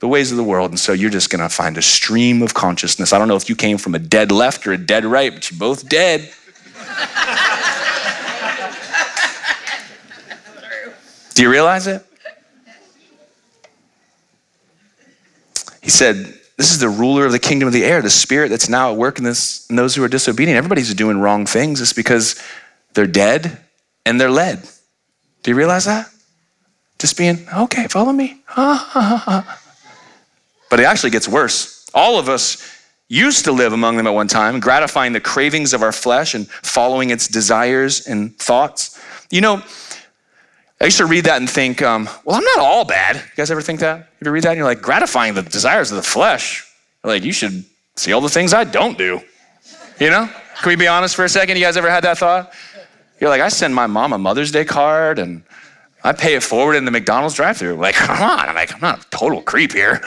the 0.00 0.08
ways 0.08 0.30
of 0.30 0.38
the 0.38 0.42
world. 0.42 0.70
And 0.70 0.80
so 0.80 0.92
you're 0.92 1.10
just 1.10 1.30
going 1.30 1.42
to 1.42 1.48
find 1.48 1.76
a 1.76 1.82
stream 1.82 2.42
of 2.42 2.54
consciousness. 2.54 3.12
I 3.12 3.18
don't 3.18 3.28
know 3.28 3.36
if 3.36 3.48
you 3.48 3.54
came 3.54 3.78
from 3.78 3.94
a 3.94 4.00
dead 4.00 4.32
left 4.32 4.66
or 4.66 4.72
a 4.72 4.78
dead 4.78 5.04
right, 5.04 5.32
but 5.32 5.48
you're 5.50 5.58
both 5.58 5.88
dead. 5.88 6.32
Do 11.34 11.42
you 11.42 11.50
realize 11.50 11.86
it? 11.86 12.04
He 15.82 15.90
said, 15.90 16.16
This 16.56 16.70
is 16.70 16.78
the 16.78 16.88
ruler 16.88 17.26
of 17.26 17.32
the 17.32 17.38
kingdom 17.38 17.66
of 17.66 17.74
the 17.74 17.84
air, 17.84 18.00
the 18.00 18.08
spirit 18.08 18.48
that's 18.48 18.68
now 18.68 18.92
at 18.92 18.96
work 18.96 19.18
in, 19.18 19.24
this, 19.24 19.68
in 19.68 19.76
those 19.76 19.94
who 19.94 20.02
are 20.02 20.08
disobedient. 20.08 20.56
Everybody's 20.56 20.94
doing 20.94 21.18
wrong 21.18 21.44
things. 21.44 21.80
It's 21.80 21.92
because 21.92 22.40
they're 22.94 23.06
dead 23.06 23.58
and 24.06 24.20
they're 24.20 24.30
led. 24.30 24.62
Do 25.42 25.50
you 25.50 25.56
realize 25.56 25.84
that? 25.84 26.08
Just 26.98 27.18
being, 27.18 27.46
okay, 27.52 27.88
follow 27.88 28.12
me. 28.12 28.40
but 28.56 29.44
it 30.72 30.84
actually 30.84 31.10
gets 31.10 31.28
worse. 31.28 31.86
All 31.92 32.18
of 32.18 32.28
us 32.28 32.78
used 33.08 33.44
to 33.44 33.52
live 33.52 33.72
among 33.72 33.96
them 33.96 34.06
at 34.06 34.14
one 34.14 34.28
time, 34.28 34.60
gratifying 34.60 35.12
the 35.12 35.20
cravings 35.20 35.74
of 35.74 35.82
our 35.82 35.92
flesh 35.92 36.34
and 36.34 36.48
following 36.48 37.10
its 37.10 37.26
desires 37.28 38.06
and 38.06 38.38
thoughts. 38.38 38.98
You 39.30 39.40
know, 39.40 39.62
I 40.82 40.86
used 40.86 40.98
to 40.98 41.06
read 41.06 41.26
that 41.26 41.36
and 41.36 41.48
think, 41.48 41.80
um, 41.80 42.08
well, 42.24 42.36
I'm 42.36 42.42
not 42.42 42.58
all 42.58 42.84
bad. 42.84 43.14
You 43.14 43.22
guys 43.36 43.52
ever 43.52 43.62
think 43.62 43.78
that? 43.80 44.08
you 44.20 44.28
read 44.32 44.42
that 44.42 44.50
and 44.50 44.56
you're 44.58 44.66
like, 44.66 44.82
gratifying 44.82 45.32
the 45.32 45.42
desires 45.42 45.92
of 45.92 45.96
the 45.96 46.02
flesh? 46.02 46.68
Like, 47.04 47.22
you 47.22 47.32
should 47.32 47.64
see 47.94 48.12
all 48.12 48.20
the 48.20 48.28
things 48.28 48.52
I 48.52 48.64
don't 48.64 48.98
do. 48.98 49.20
You 50.00 50.10
know? 50.10 50.28
Can 50.60 50.68
we 50.68 50.74
be 50.74 50.88
honest 50.88 51.14
for 51.14 51.24
a 51.24 51.28
second? 51.28 51.56
You 51.56 51.62
guys 51.62 51.76
ever 51.76 51.88
had 51.88 52.02
that 52.02 52.18
thought? 52.18 52.52
You're 53.20 53.30
like, 53.30 53.40
I 53.40 53.48
send 53.48 53.76
my 53.76 53.86
mom 53.86 54.12
a 54.12 54.18
Mother's 54.18 54.50
Day 54.50 54.64
card 54.64 55.20
and 55.20 55.44
I 56.02 56.12
pay 56.14 56.34
it 56.34 56.42
forward 56.42 56.74
in 56.74 56.84
the 56.84 56.90
McDonald's 56.90 57.36
drive 57.36 57.58
through. 57.58 57.74
Like, 57.74 57.94
come 57.94 58.20
on. 58.20 58.48
I'm 58.48 58.54
like, 58.56 58.74
I'm 58.74 58.80
not 58.80 59.06
a 59.06 59.10
total 59.10 59.40
creep 59.40 59.72
here. 59.72 60.00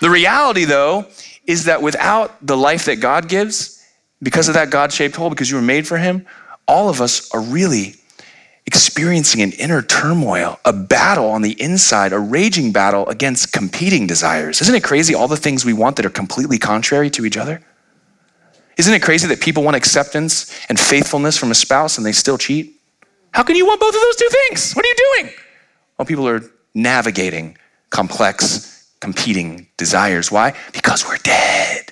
The 0.00 0.10
reality, 0.10 0.64
though, 0.64 1.06
is 1.46 1.66
that 1.66 1.80
without 1.80 2.44
the 2.44 2.56
life 2.56 2.86
that 2.86 2.96
God 2.96 3.28
gives, 3.28 3.80
because 4.20 4.48
of 4.48 4.54
that 4.54 4.70
God 4.70 4.92
shaped 4.92 5.14
hole, 5.14 5.30
because 5.30 5.48
you 5.48 5.54
were 5.54 5.62
made 5.62 5.86
for 5.86 5.96
Him, 5.96 6.26
all 6.66 6.88
of 6.88 7.00
us 7.00 7.32
are 7.32 7.40
really 7.40 7.94
experiencing 8.68 9.40
an 9.40 9.52
inner 9.52 9.80
turmoil, 9.80 10.60
a 10.66 10.74
battle 10.74 11.30
on 11.30 11.40
the 11.40 11.58
inside, 11.58 12.12
a 12.12 12.18
raging 12.18 12.70
battle 12.70 13.08
against 13.08 13.50
competing 13.50 14.06
desires. 14.06 14.60
Isn't 14.60 14.74
it 14.74 14.84
crazy 14.84 15.14
all 15.14 15.26
the 15.26 15.38
things 15.38 15.64
we 15.64 15.72
want 15.72 15.96
that 15.96 16.04
are 16.04 16.10
completely 16.10 16.58
contrary 16.58 17.08
to 17.12 17.24
each 17.24 17.38
other? 17.38 17.62
Isn't 18.76 18.92
it 18.92 19.02
crazy 19.02 19.26
that 19.28 19.40
people 19.40 19.62
want 19.62 19.74
acceptance 19.74 20.54
and 20.68 20.78
faithfulness 20.78 21.38
from 21.38 21.50
a 21.50 21.54
spouse 21.54 21.96
and 21.96 22.06
they 22.06 22.12
still 22.12 22.36
cheat? 22.36 22.78
How 23.30 23.42
can 23.42 23.56
you 23.56 23.64
want 23.64 23.80
both 23.80 23.94
of 23.94 24.02
those 24.02 24.16
two 24.16 24.28
things? 24.28 24.74
What 24.74 24.84
are 24.84 24.88
you 24.88 25.22
doing? 25.22 25.32
Well, 25.96 26.04
people 26.04 26.28
are 26.28 26.42
navigating 26.74 27.56
complex, 27.88 28.92
competing 29.00 29.66
desires. 29.78 30.30
Why? 30.30 30.54
Because 30.74 31.08
we're 31.08 31.16
dead. 31.16 31.90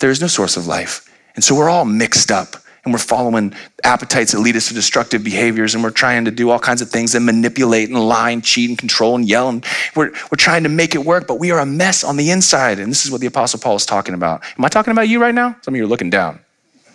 There 0.00 0.10
is 0.10 0.20
no 0.20 0.26
source 0.26 0.56
of 0.56 0.66
life. 0.66 1.08
And 1.36 1.44
so 1.44 1.54
we're 1.54 1.70
all 1.70 1.84
mixed 1.84 2.32
up 2.32 2.56
and 2.86 2.94
we're 2.94 2.98
following 2.98 3.52
appetites 3.82 4.30
that 4.30 4.38
lead 4.38 4.54
us 4.54 4.68
to 4.68 4.74
destructive 4.74 5.24
behaviors 5.24 5.74
and 5.74 5.82
we're 5.82 5.90
trying 5.90 6.24
to 6.24 6.30
do 6.30 6.50
all 6.50 6.58
kinds 6.60 6.80
of 6.80 6.88
things 6.88 7.16
and 7.16 7.26
manipulate 7.26 7.90
and 7.90 7.98
lie 7.98 8.30
and 8.30 8.44
cheat 8.44 8.70
and 8.70 8.78
control 8.78 9.16
and 9.16 9.28
yell 9.28 9.48
and 9.48 9.66
we're, 9.96 10.12
we're 10.30 10.36
trying 10.36 10.62
to 10.62 10.68
make 10.68 10.94
it 10.94 11.04
work 11.04 11.26
but 11.26 11.40
we 11.40 11.50
are 11.50 11.58
a 11.58 11.66
mess 11.66 12.04
on 12.04 12.16
the 12.16 12.30
inside. 12.30 12.78
And 12.78 12.88
this 12.88 13.04
is 13.04 13.10
what 13.10 13.20
the 13.20 13.26
apostle 13.26 13.58
paul 13.58 13.74
is 13.74 13.84
talking 13.84 14.14
about. 14.14 14.44
Am 14.56 14.64
i 14.64 14.68
talking 14.68 14.92
about 14.92 15.08
you 15.08 15.20
right 15.20 15.34
now? 15.34 15.56
Some 15.62 15.74
of 15.74 15.78
you 15.78 15.84
are 15.84 15.88
looking 15.88 16.10
down. 16.10 16.38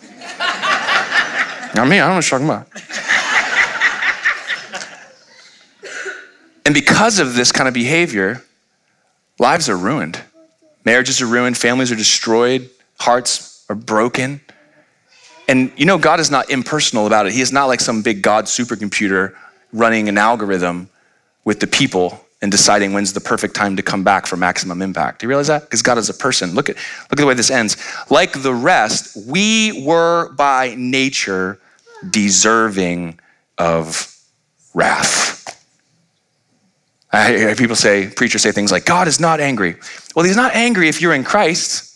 Not 1.74 1.86
me 1.86 2.00
i 2.00 2.06
don't 2.06 2.08
know 2.08 2.14
what 2.16 2.30
you're 2.30 2.40
talking 2.40 2.46
about. 2.46 2.68
And 6.64 6.74
because 6.74 7.18
of 7.18 7.34
this 7.34 7.52
kind 7.52 7.68
of 7.68 7.74
behavior 7.74 8.42
lives 9.38 9.68
are 9.68 9.76
ruined. 9.76 10.20
Marriages 10.86 11.20
are 11.20 11.26
ruined 11.26 11.58
families 11.58 11.92
are 11.92 11.96
destroyed 11.96 12.70
hearts 12.98 13.64
are 13.68 13.74
broken 13.74 14.40
and 15.48 15.72
you 15.76 15.86
know, 15.86 15.98
God 15.98 16.20
is 16.20 16.30
not 16.30 16.50
impersonal 16.50 17.06
about 17.06 17.26
it. 17.26 17.32
He 17.32 17.40
is 17.40 17.52
not 17.52 17.66
like 17.66 17.80
some 17.80 18.02
big 18.02 18.22
God 18.22 18.46
supercomputer 18.46 19.34
running 19.72 20.08
an 20.08 20.18
algorithm 20.18 20.88
with 21.44 21.60
the 21.60 21.66
people 21.66 22.24
and 22.40 22.50
deciding 22.50 22.92
when's 22.92 23.12
the 23.12 23.20
perfect 23.20 23.54
time 23.54 23.76
to 23.76 23.82
come 23.82 24.02
back 24.02 24.26
for 24.26 24.36
maximum 24.36 24.82
impact. 24.82 25.20
Do 25.20 25.26
you 25.26 25.28
realize 25.28 25.46
that? 25.46 25.62
Because 25.62 25.80
God 25.80 25.96
is 25.96 26.08
a 26.08 26.14
person. 26.14 26.54
Look 26.54 26.68
at, 26.68 26.76
look 26.76 27.12
at 27.12 27.18
the 27.18 27.26
way 27.26 27.34
this 27.34 27.50
ends. 27.50 27.76
Like 28.10 28.42
the 28.42 28.52
rest, 28.52 29.16
we 29.28 29.84
were 29.84 30.32
by 30.32 30.74
nature 30.76 31.60
deserving 32.10 33.20
of 33.58 34.12
wrath. 34.74 35.40
I 37.12 37.28
hear 37.28 37.54
people 37.54 37.76
say, 37.76 38.08
preachers 38.08 38.42
say 38.42 38.52
things 38.52 38.72
like, 38.72 38.86
God 38.86 39.06
is 39.06 39.20
not 39.20 39.38
angry. 39.38 39.76
Well, 40.16 40.24
he's 40.24 40.36
not 40.36 40.54
angry 40.54 40.88
if 40.88 41.00
you're 41.00 41.14
in 41.14 41.24
Christ. 41.24 41.91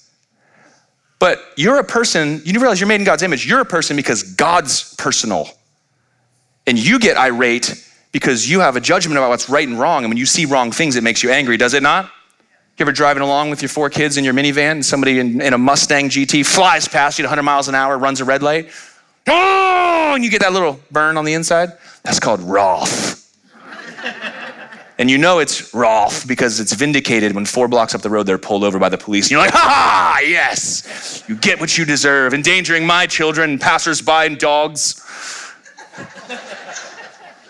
But 1.19 1.41
you're 1.57 1.79
a 1.79 1.85
person, 1.85 2.43
you 2.45 2.59
realize 2.61 2.81
you're 2.81 2.89
made 2.89 3.01
in 3.01 3.05
God's 3.05 3.23
image. 3.23 3.47
You're 3.47 3.61
a 3.61 3.67
person 3.67 3.97
because 3.97 4.23
God's 4.23 4.95
personal. 4.97 5.49
And 6.67 6.79
you 6.79 6.99
get 6.99 7.17
irate 7.17 7.83
because 8.13 8.51
you 8.51 8.61
have 8.61 8.77
a 8.77 8.81
judgment 8.81 9.17
about 9.19 9.31
what's 9.31 9.49
right 9.49 9.67
and 9.67 9.79
wrong. 9.79 10.05
And 10.05 10.11
when 10.11 10.19
you 10.19 10.27
see 10.27 10.45
wrong 10.45 10.73
things, 10.73 10.97
it 10.97 11.05
makes 11.05 11.23
you 11.23 11.31
angry, 11.31 11.57
does 11.57 11.75
it 11.75 11.83
not? 11.83 12.11
You 12.77 12.85
ever 12.85 12.93
driving 12.93 13.23
along 13.23 13.49
with 13.49 13.63
your 13.63 13.71
four 13.71 13.89
kids 13.89 14.19
in 14.19 14.25
your 14.25 14.35
minivan 14.35 14.73
and 14.73 14.85
somebody 14.85 15.19
in, 15.19 15.41
in 15.41 15.55
a 15.55 15.59
Mustang 15.59 16.11
GT 16.11 16.45
flies 16.45 16.87
past 16.87 17.19
you 17.19 17.25
at 17.25 17.29
100 17.29 17.43
miles 17.43 17.69
an 17.69 17.75
hour, 17.75 17.97
runs 17.97 18.21
a 18.21 18.25
red 18.27 18.43
light? 18.43 18.69
Oh, 19.27 20.13
and 20.15 20.23
you 20.23 20.31
get 20.31 20.43
that 20.43 20.53
little 20.53 20.79
burn 20.91 21.17
on 21.17 21.25
the 21.25 21.33
inside? 21.33 21.73
That's 22.03 22.21
called 22.21 22.41
wrath. 22.43 23.16
And 24.99 25.11
you 25.11 25.19
know 25.19 25.41
it's 25.41 25.75
wrath 25.75 26.27
because 26.27 26.59
it's 26.59 26.73
vindicated 26.73 27.35
when 27.35 27.45
four 27.45 27.69
blocks 27.69 27.95
up 27.95 28.01
the 28.01 28.09
road 28.09 28.25
they're 28.25 28.39
pulled 28.39 28.65
over 28.65 28.79
by 28.79 28.89
the 28.89 28.97
police. 28.97 29.27
And 29.27 29.33
you're 29.33 29.41
like, 29.41 29.51
ha 29.51 29.59
ha, 29.59 30.21
yes, 30.23 31.23
you 31.29 31.37
get 31.37 31.61
what 31.61 31.77
you 31.77 31.85
deserve, 31.85 32.33
endangering 32.33 32.87
my 32.87 33.07
children, 33.07 33.59
passersby, 33.59 34.27
and 34.27 34.39
dogs. 34.39 35.03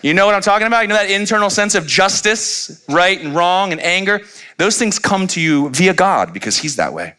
you 0.02 0.12
know 0.12 0.26
what 0.26 0.34
I'm 0.34 0.42
talking 0.42 0.66
about? 0.66 0.82
You 0.82 0.88
know 0.88 0.96
that 0.96 1.10
internal 1.10 1.48
sense 1.48 1.76
of 1.76 1.86
justice, 1.86 2.84
right 2.88 3.20
and 3.20 3.34
wrong, 3.34 3.70
and 3.70 3.80
anger? 3.80 4.22
Those 4.56 4.76
things 4.76 4.98
come 4.98 5.28
to 5.28 5.40
you 5.40 5.70
via 5.70 5.94
God 5.94 6.32
because 6.32 6.56
He's 6.56 6.74
that 6.76 6.92
way. 6.92 7.14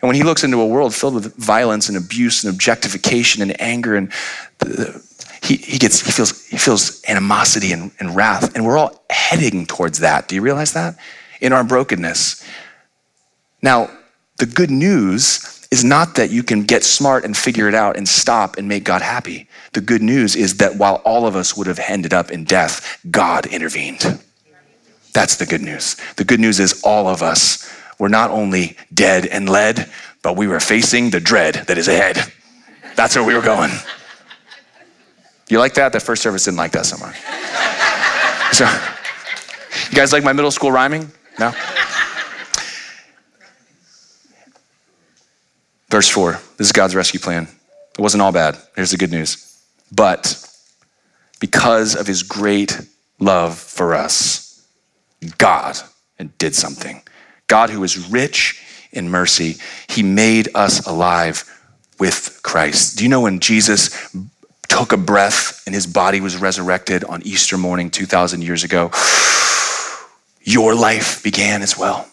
And 0.00 0.08
when 0.08 0.14
He 0.14 0.22
looks 0.22 0.44
into 0.44 0.60
a 0.60 0.66
world 0.66 0.94
filled 0.94 1.14
with 1.14 1.34
violence 1.34 1.88
and 1.88 1.98
abuse 1.98 2.44
and 2.44 2.52
objectification 2.52 3.42
and 3.42 3.60
anger 3.60 3.96
and 3.96 4.12
the, 4.58 5.02
he, 5.42 5.56
he 5.56 5.78
gets 5.78 6.00
he 6.00 6.12
feels 6.12 6.46
he 6.46 6.56
feels 6.56 7.02
animosity 7.08 7.72
and, 7.72 7.90
and 7.98 8.14
wrath. 8.14 8.54
And 8.54 8.64
we're 8.64 8.78
all 8.78 9.04
heading 9.10 9.66
towards 9.66 10.00
that. 10.00 10.28
Do 10.28 10.34
you 10.34 10.42
realize 10.42 10.72
that? 10.74 10.96
In 11.40 11.52
our 11.52 11.64
brokenness. 11.64 12.44
Now 13.62 13.90
the 14.36 14.46
good 14.46 14.70
news 14.70 15.66
is 15.70 15.84
not 15.84 16.16
that 16.16 16.30
you 16.30 16.42
can 16.42 16.64
get 16.64 16.82
smart 16.82 17.24
and 17.24 17.36
figure 17.36 17.68
it 17.68 17.74
out 17.74 17.96
and 17.96 18.08
stop 18.08 18.58
and 18.58 18.68
make 18.68 18.84
god 18.84 19.02
happy. 19.02 19.48
The 19.72 19.80
good 19.80 20.02
news 20.02 20.36
is 20.36 20.56
that 20.58 20.76
while 20.76 20.96
all 21.04 21.26
of 21.26 21.36
us 21.36 21.56
would 21.56 21.66
have 21.66 21.80
ended 21.86 22.12
up 22.12 22.30
in 22.30 22.44
death 22.44 22.98
god 23.10 23.46
intervened. 23.46 24.20
That's 25.12 25.36
the 25.36 25.46
good 25.46 25.62
news. 25.62 25.96
The 26.16 26.24
good 26.24 26.40
news 26.40 26.60
is 26.60 26.82
all 26.82 27.08
of 27.08 27.22
us 27.22 27.70
were 27.98 28.08
not 28.08 28.30
only 28.30 28.76
dead 28.92 29.26
and 29.26 29.48
led 29.48 29.90
but 30.22 30.36
we 30.36 30.46
were 30.46 30.60
facing 30.60 31.10
the 31.10 31.20
dread 31.20 31.54
that 31.66 31.78
is 31.78 31.88
ahead. 31.88 32.18
That's 32.94 33.16
where 33.16 33.24
we 33.24 33.34
were 33.34 33.40
going 33.40 33.70
you 35.54 35.58
like 35.58 35.74
that? 35.74 35.92
The 35.92 36.00
first 36.00 36.22
service 36.22 36.44
didn't 36.44 36.58
like 36.58 36.72
that 36.72 36.86
so 36.86 36.96
much. 36.98 37.16
so, 38.52 38.64
you 39.90 39.96
guys 39.96 40.12
like 40.12 40.24
my 40.24 40.32
middle 40.32 40.50
school 40.50 40.72
rhyming? 40.72 41.10
No? 41.38 41.52
Verse 45.90 46.08
4 46.08 46.38
this 46.56 46.68
is 46.68 46.72
God's 46.72 46.94
rescue 46.94 47.20
plan. 47.20 47.48
It 47.98 48.00
wasn't 48.00 48.22
all 48.22 48.32
bad. 48.32 48.56
Here's 48.76 48.92
the 48.92 48.96
good 48.96 49.10
news. 49.10 49.60
But 49.90 50.36
because 51.40 51.96
of 51.96 52.06
his 52.06 52.22
great 52.22 52.80
love 53.18 53.58
for 53.58 53.94
us, 53.94 54.66
God 55.38 55.76
did 56.38 56.54
something. 56.54 57.02
God, 57.46 57.70
who 57.70 57.82
is 57.82 58.10
rich 58.10 58.62
in 58.92 59.08
mercy, 59.08 59.56
he 59.88 60.02
made 60.02 60.48
us 60.54 60.86
alive 60.86 61.44
with 61.98 62.40
Christ. 62.42 62.98
Do 62.98 63.04
you 63.04 63.10
know 63.10 63.22
when 63.22 63.40
Jesus 63.40 64.14
took 64.70 64.92
a 64.92 64.96
breath 64.96 65.62
and 65.66 65.74
his 65.74 65.86
body 65.86 66.20
was 66.20 66.36
resurrected 66.36 67.04
on 67.04 67.22
Easter 67.22 67.58
morning 67.58 67.90
2,000 67.90 68.42
years 68.42 68.64
ago, 68.64 68.90
your 70.42 70.74
life 70.74 71.22
began 71.22 71.60
as 71.60 71.76
well. 71.76 72.08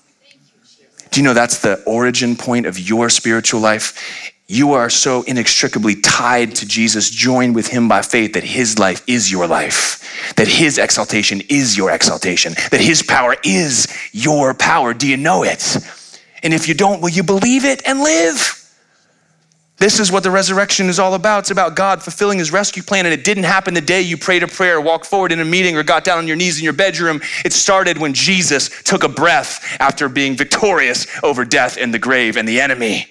Do 1.11 1.21
you 1.21 1.23
know 1.23 1.33
that's 1.33 1.59
the 1.59 1.81
origin 1.85 2.35
point 2.35 2.65
of 2.65 2.77
your 2.77 3.09
spiritual 3.09 3.61
life? 3.61 4.33
You 4.47 4.73
are 4.73 4.89
so 4.89 5.23
inextricably 5.23 5.95
tied 6.01 6.55
to 6.55 6.67
Jesus, 6.67 7.09
joined 7.09 7.53
with 7.53 7.67
him 7.67 7.87
by 7.87 8.01
faith, 8.01 8.33
that 8.33 8.43
his 8.43 8.79
life 8.79 9.03
is 9.07 9.31
your 9.31 9.45
life, 9.45 10.33
that 10.35 10.47
his 10.47 10.77
exaltation 10.77 11.41
is 11.49 11.77
your 11.77 11.91
exaltation, 11.91 12.53
that 12.71 12.81
his 12.81 13.03
power 13.03 13.35
is 13.43 13.87
your 14.13 14.53
power. 14.53 14.93
Do 14.93 15.07
you 15.07 15.17
know 15.17 15.43
it? 15.43 15.77
And 16.43 16.53
if 16.53 16.67
you 16.67 16.73
don't, 16.73 17.01
will 17.01 17.09
you 17.09 17.23
believe 17.23 17.65
it 17.65 17.81
and 17.85 17.99
live? 17.99 18.66
This 19.77 19.99
is 19.99 20.11
what 20.11 20.23
the 20.23 20.31
resurrection 20.31 20.89
is 20.89 20.97
all 20.97 21.13
about. 21.13 21.39
It's 21.39 21.51
about 21.51 21.75
God 21.75 22.01
fulfilling 22.01 22.39
his 22.39 22.51
rescue 22.51 22.81
plan. 22.81 23.05
And 23.05 23.13
it 23.13 23.23
didn't 23.23 23.43
happen 23.43 23.75
the 23.75 23.81
day 23.81 24.01
you 24.01 24.17
prayed 24.17 24.41
a 24.41 24.47
prayer, 24.47 24.81
walked 24.81 25.05
forward 25.05 25.31
in 25.31 25.39
a 25.39 25.45
meeting, 25.45 25.77
or 25.77 25.83
got 25.83 26.03
down 26.03 26.17
on 26.17 26.27
your 26.27 26.35
knees 26.35 26.57
in 26.57 26.63
your 26.63 26.73
bedroom. 26.73 27.21
It 27.45 27.53
started 27.53 27.99
when 27.99 28.13
Jesus 28.13 28.69
took 28.83 29.03
a 29.03 29.09
breath 29.09 29.77
after 29.79 30.09
being 30.09 30.35
victorious 30.35 31.05
over 31.21 31.45
death 31.45 31.77
and 31.77 31.93
the 31.93 31.99
grave 31.99 32.37
and 32.37 32.47
the 32.47 32.59
enemy. 32.59 33.05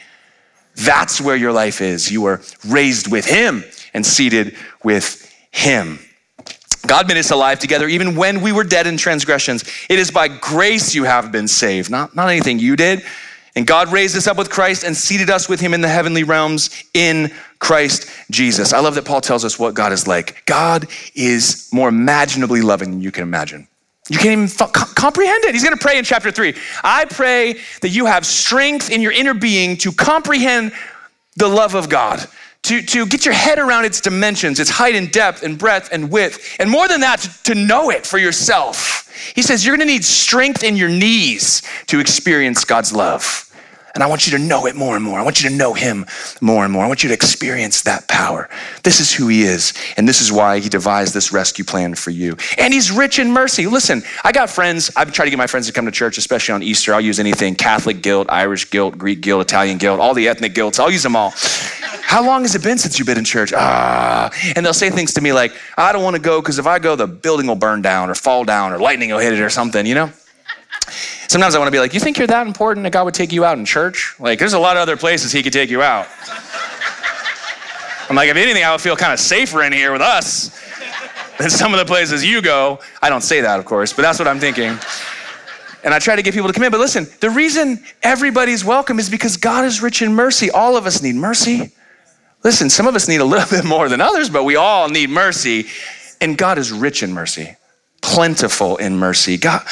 That's 0.74 1.20
where 1.20 1.36
your 1.36 1.52
life 1.52 1.80
is. 1.80 2.10
You 2.10 2.22
were 2.22 2.42
raised 2.66 3.10
with 3.10 3.26
him 3.26 3.64
and 3.94 4.04
seated 4.04 4.56
with 4.82 5.32
him. 5.52 6.00
God 6.86 7.08
made 7.08 7.16
us 7.16 7.30
alive 7.30 7.58
together 7.58 7.88
even 7.88 8.16
when 8.16 8.40
we 8.42 8.52
were 8.52 8.64
dead 8.64 8.86
in 8.86 8.96
transgressions. 8.96 9.64
It 9.88 9.98
is 9.98 10.10
by 10.10 10.28
grace 10.28 10.94
you 10.94 11.04
have 11.04 11.32
been 11.32 11.48
saved, 11.48 11.90
not, 11.90 12.14
not 12.14 12.28
anything 12.28 12.58
you 12.58 12.76
did. 12.76 13.04
And 13.56 13.66
God 13.66 13.90
raised 13.90 14.16
us 14.16 14.26
up 14.26 14.36
with 14.36 14.50
Christ 14.50 14.84
and 14.84 14.94
seated 14.94 15.30
us 15.30 15.48
with 15.48 15.60
him 15.60 15.72
in 15.72 15.80
the 15.80 15.88
heavenly 15.88 16.24
realms 16.24 16.84
in 16.92 17.32
Christ 17.58 18.08
Jesus. 18.30 18.74
I 18.74 18.80
love 18.80 18.94
that 18.96 19.06
Paul 19.06 19.22
tells 19.22 19.46
us 19.46 19.58
what 19.58 19.74
God 19.74 19.92
is 19.92 20.06
like. 20.06 20.44
God 20.44 20.86
is 21.14 21.68
more 21.72 21.88
imaginably 21.88 22.60
loving 22.60 22.90
than 22.90 23.00
you 23.00 23.10
can 23.10 23.22
imagine. 23.22 23.66
You 24.08 24.18
can't 24.18 24.32
even 24.32 24.44
f- 24.44 24.72
comprehend 24.72 25.44
it. 25.44 25.54
He's 25.54 25.64
going 25.64 25.76
to 25.76 25.82
pray 25.82 25.98
in 25.98 26.04
chapter 26.04 26.30
three. 26.30 26.54
I 26.84 27.06
pray 27.06 27.54
that 27.80 27.88
you 27.88 28.06
have 28.06 28.24
strength 28.24 28.90
in 28.90 29.00
your 29.00 29.12
inner 29.12 29.34
being 29.34 29.76
to 29.78 29.90
comprehend 29.90 30.72
the 31.36 31.48
love 31.48 31.74
of 31.74 31.88
God, 31.88 32.24
to, 32.64 32.82
to 32.82 33.06
get 33.06 33.24
your 33.24 33.34
head 33.34 33.58
around 33.58 33.84
its 33.84 34.00
dimensions, 34.00 34.60
its 34.60 34.70
height 34.70 34.94
and 34.94 35.10
depth 35.10 35.42
and 35.42 35.58
breadth 35.58 35.88
and 35.92 36.10
width, 36.10 36.56
and 36.60 36.70
more 36.70 36.88
than 36.88 37.00
that, 37.00 37.20
to, 37.20 37.42
to 37.42 37.54
know 37.54 37.90
it 37.90 38.06
for 38.06 38.18
yourself. 38.18 39.10
He 39.34 39.42
says 39.42 39.64
you're 39.64 39.76
going 39.76 39.86
to 39.88 39.92
need 39.92 40.04
strength 40.04 40.62
in 40.62 40.76
your 40.76 40.90
knees 40.90 41.62
to 41.86 42.00
experience 42.00 42.64
God's 42.64 42.92
love. 42.92 43.45
And 43.96 44.02
I 44.02 44.08
want 44.08 44.26
you 44.26 44.36
to 44.36 44.44
know 44.44 44.66
it 44.66 44.76
more 44.76 44.94
and 44.94 45.02
more. 45.02 45.18
I 45.18 45.22
want 45.22 45.42
you 45.42 45.48
to 45.48 45.56
know 45.56 45.72
him 45.72 46.04
more 46.42 46.64
and 46.64 46.72
more. 46.72 46.84
I 46.84 46.86
want 46.86 47.02
you 47.02 47.08
to 47.08 47.14
experience 47.14 47.80
that 47.84 48.06
power. 48.08 48.50
This 48.82 49.00
is 49.00 49.10
who 49.10 49.26
he 49.28 49.40
is. 49.40 49.72
And 49.96 50.06
this 50.06 50.20
is 50.20 50.30
why 50.30 50.58
he 50.58 50.68
devised 50.68 51.14
this 51.14 51.32
rescue 51.32 51.64
plan 51.64 51.94
for 51.94 52.10
you. 52.10 52.36
And 52.58 52.74
he's 52.74 52.92
rich 52.92 53.18
in 53.18 53.32
mercy. 53.32 53.66
Listen, 53.66 54.02
I 54.22 54.32
got 54.32 54.50
friends. 54.50 54.90
I've 54.96 55.12
tried 55.12 55.24
to 55.24 55.30
get 55.30 55.38
my 55.38 55.46
friends 55.46 55.66
to 55.68 55.72
come 55.72 55.86
to 55.86 55.90
church, 55.90 56.18
especially 56.18 56.52
on 56.52 56.62
Easter. 56.62 56.92
I'll 56.92 57.00
use 57.00 57.18
anything 57.18 57.54
Catholic 57.54 58.02
guilt, 58.02 58.26
Irish 58.30 58.68
guilt, 58.68 58.98
Greek 58.98 59.22
guilt, 59.22 59.40
Italian 59.40 59.78
guilt, 59.78 59.98
all 59.98 60.12
the 60.12 60.28
ethnic 60.28 60.54
guilts. 60.54 60.78
I'll 60.78 60.90
use 60.90 61.02
them 61.02 61.16
all. 61.16 61.32
How 62.02 62.22
long 62.22 62.42
has 62.42 62.54
it 62.54 62.62
been 62.62 62.76
since 62.76 62.98
you've 62.98 63.06
been 63.06 63.16
in 63.16 63.24
church? 63.24 63.54
Ah. 63.56 64.30
And 64.54 64.66
they'll 64.66 64.74
say 64.74 64.90
things 64.90 65.14
to 65.14 65.22
me 65.22 65.32
like, 65.32 65.54
I 65.78 65.92
don't 65.92 66.04
want 66.04 66.16
to 66.16 66.22
go 66.22 66.42
because 66.42 66.58
if 66.58 66.66
I 66.66 66.78
go, 66.80 66.96
the 66.96 67.06
building 67.06 67.46
will 67.46 67.54
burn 67.54 67.80
down 67.80 68.10
or 68.10 68.14
fall 68.14 68.44
down 68.44 68.74
or 68.74 68.78
lightning 68.78 69.08
will 69.08 69.20
hit 69.20 69.32
it 69.32 69.40
or 69.40 69.48
something, 69.48 69.86
you 69.86 69.94
know? 69.94 70.12
Sometimes 71.28 71.54
I 71.54 71.58
want 71.58 71.68
to 71.68 71.72
be 71.72 71.78
like, 71.78 71.92
you 71.92 72.00
think 72.00 72.18
you're 72.18 72.26
that 72.26 72.46
important 72.46 72.84
that 72.84 72.92
God 72.92 73.04
would 73.04 73.14
take 73.14 73.32
you 73.32 73.44
out 73.44 73.58
in 73.58 73.64
church? 73.64 74.14
Like, 74.18 74.38
there's 74.38 74.52
a 74.52 74.58
lot 74.58 74.76
of 74.76 74.82
other 74.82 74.96
places 74.96 75.32
He 75.32 75.42
could 75.42 75.52
take 75.52 75.70
you 75.70 75.82
out. 75.82 76.06
I'm 78.08 78.14
like, 78.14 78.28
if 78.28 78.36
anything, 78.36 78.62
I 78.62 78.70
would 78.70 78.80
feel 78.80 78.94
kind 78.94 79.12
of 79.12 79.18
safer 79.18 79.62
in 79.64 79.72
here 79.72 79.92
with 79.92 80.00
us 80.00 80.62
than 81.38 81.50
some 81.50 81.74
of 81.74 81.78
the 81.78 81.84
places 81.84 82.24
you 82.24 82.40
go. 82.40 82.78
I 83.02 83.10
don't 83.10 83.22
say 83.22 83.40
that, 83.40 83.58
of 83.58 83.64
course, 83.64 83.92
but 83.92 84.02
that's 84.02 84.18
what 84.18 84.28
I'm 84.28 84.38
thinking. 84.38 84.78
And 85.82 85.94
I 85.94 85.98
try 85.98 86.16
to 86.16 86.22
get 86.22 86.34
people 86.34 86.48
to 86.48 86.52
come 86.52 86.62
in. 86.62 86.70
But 86.70 86.80
listen, 86.80 87.06
the 87.20 87.30
reason 87.30 87.82
everybody's 88.02 88.64
welcome 88.64 88.98
is 88.98 89.10
because 89.10 89.36
God 89.36 89.64
is 89.64 89.82
rich 89.82 90.02
in 90.02 90.12
mercy. 90.12 90.50
All 90.50 90.76
of 90.76 90.86
us 90.86 91.02
need 91.02 91.16
mercy. 91.16 91.72
Listen, 92.44 92.70
some 92.70 92.86
of 92.86 92.94
us 92.94 93.08
need 93.08 93.20
a 93.20 93.24
little 93.24 93.48
bit 93.50 93.64
more 93.64 93.88
than 93.88 94.00
others, 94.00 94.30
but 94.30 94.44
we 94.44 94.56
all 94.56 94.88
need 94.88 95.10
mercy. 95.10 95.66
And 96.20 96.38
God 96.38 96.58
is 96.58 96.72
rich 96.72 97.02
in 97.02 97.12
mercy, 97.12 97.56
plentiful 98.02 98.76
in 98.76 98.96
mercy. 98.96 99.36
God, 99.36 99.66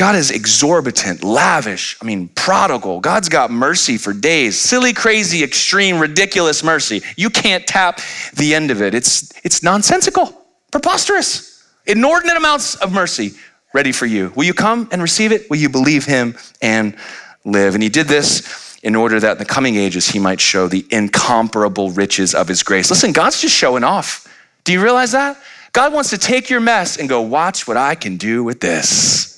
God 0.00 0.14
is 0.16 0.30
exorbitant, 0.30 1.22
lavish, 1.22 1.98
I 2.00 2.06
mean, 2.06 2.28
prodigal. 2.28 3.00
God's 3.00 3.28
got 3.28 3.50
mercy 3.50 3.98
for 3.98 4.14
days. 4.14 4.58
Silly, 4.58 4.94
crazy, 4.94 5.44
extreme, 5.44 5.98
ridiculous 5.98 6.64
mercy. 6.64 7.02
You 7.18 7.28
can't 7.28 7.66
tap 7.66 8.00
the 8.32 8.54
end 8.54 8.70
of 8.70 8.80
it. 8.80 8.94
It's, 8.94 9.30
it's 9.44 9.62
nonsensical, 9.62 10.34
preposterous, 10.70 11.62
inordinate 11.84 12.38
amounts 12.38 12.76
of 12.76 12.94
mercy 12.94 13.32
ready 13.74 13.92
for 13.92 14.06
you. 14.06 14.32
Will 14.34 14.44
you 14.44 14.54
come 14.54 14.88
and 14.90 15.02
receive 15.02 15.32
it? 15.32 15.50
Will 15.50 15.58
you 15.58 15.68
believe 15.68 16.06
him 16.06 16.34
and 16.62 16.96
live? 17.44 17.74
And 17.74 17.82
he 17.82 17.90
did 17.90 18.08
this 18.08 18.78
in 18.82 18.96
order 18.96 19.20
that 19.20 19.32
in 19.32 19.38
the 19.38 19.44
coming 19.44 19.76
ages 19.76 20.08
he 20.08 20.18
might 20.18 20.40
show 20.40 20.66
the 20.66 20.86
incomparable 20.88 21.90
riches 21.90 22.34
of 22.34 22.48
his 22.48 22.62
grace. 22.62 22.88
Listen, 22.88 23.12
God's 23.12 23.42
just 23.42 23.54
showing 23.54 23.84
off. 23.84 24.26
Do 24.64 24.72
you 24.72 24.82
realize 24.82 25.12
that? 25.12 25.36
God 25.72 25.92
wants 25.92 26.08
to 26.08 26.16
take 26.16 26.48
your 26.48 26.60
mess 26.60 26.96
and 26.96 27.06
go, 27.06 27.20
watch 27.20 27.68
what 27.68 27.76
I 27.76 27.96
can 27.96 28.16
do 28.16 28.42
with 28.42 28.60
this. 28.60 29.29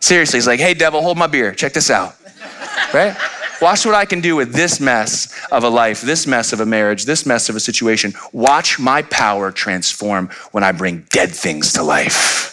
Seriously, 0.00 0.38
he's 0.38 0.46
like, 0.46 0.60
hey, 0.60 0.74
devil, 0.74 1.02
hold 1.02 1.18
my 1.18 1.26
beer. 1.26 1.52
Check 1.52 1.72
this 1.72 1.90
out. 1.90 2.16
right? 2.94 3.16
Watch 3.60 3.86
what 3.86 3.94
I 3.94 4.04
can 4.04 4.20
do 4.20 4.36
with 4.36 4.52
this 4.52 4.80
mess 4.80 5.34
of 5.50 5.64
a 5.64 5.68
life, 5.68 6.02
this 6.02 6.26
mess 6.26 6.52
of 6.52 6.60
a 6.60 6.66
marriage, 6.66 7.04
this 7.04 7.24
mess 7.24 7.48
of 7.48 7.56
a 7.56 7.60
situation. 7.60 8.12
Watch 8.32 8.78
my 8.78 9.02
power 9.02 9.50
transform 9.50 10.28
when 10.52 10.62
I 10.62 10.72
bring 10.72 11.06
dead 11.10 11.30
things 11.30 11.72
to 11.74 11.82
life. 11.82 12.52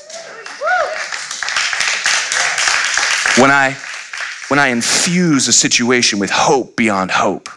When 3.38 3.50
I 3.52 3.76
when 4.50 4.60
I 4.60 4.68
infuse 4.68 5.48
a 5.48 5.54
situation 5.54 6.20
with 6.20 6.30
hope 6.30 6.76
beyond 6.76 7.10
hope, 7.10 7.50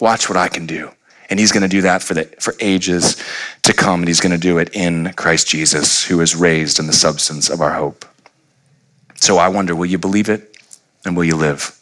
watch 0.00 0.28
what 0.28 0.36
I 0.36 0.48
can 0.48 0.66
do. 0.66 0.90
And 1.30 1.40
he's 1.40 1.50
going 1.50 1.62
to 1.62 1.68
do 1.68 1.80
that 1.82 2.02
for 2.02 2.12
the 2.12 2.24
for 2.38 2.54
ages 2.60 3.16
to 3.62 3.72
come 3.72 4.00
and 4.00 4.08
he's 4.08 4.20
going 4.20 4.32
to 4.32 4.38
do 4.38 4.58
it 4.58 4.68
in 4.74 5.12
Christ 5.14 5.48
Jesus 5.48 6.04
who 6.04 6.20
is 6.20 6.36
raised 6.36 6.78
in 6.78 6.86
the 6.86 6.92
substance 6.92 7.48
of 7.48 7.60
our 7.62 7.72
hope. 7.72 8.04
So 9.22 9.38
I 9.38 9.46
wonder, 9.46 9.76
will 9.76 9.86
you 9.86 9.98
believe 9.98 10.28
it 10.28 10.58
and 11.04 11.16
will 11.16 11.22
you 11.22 11.36
live? 11.36 11.78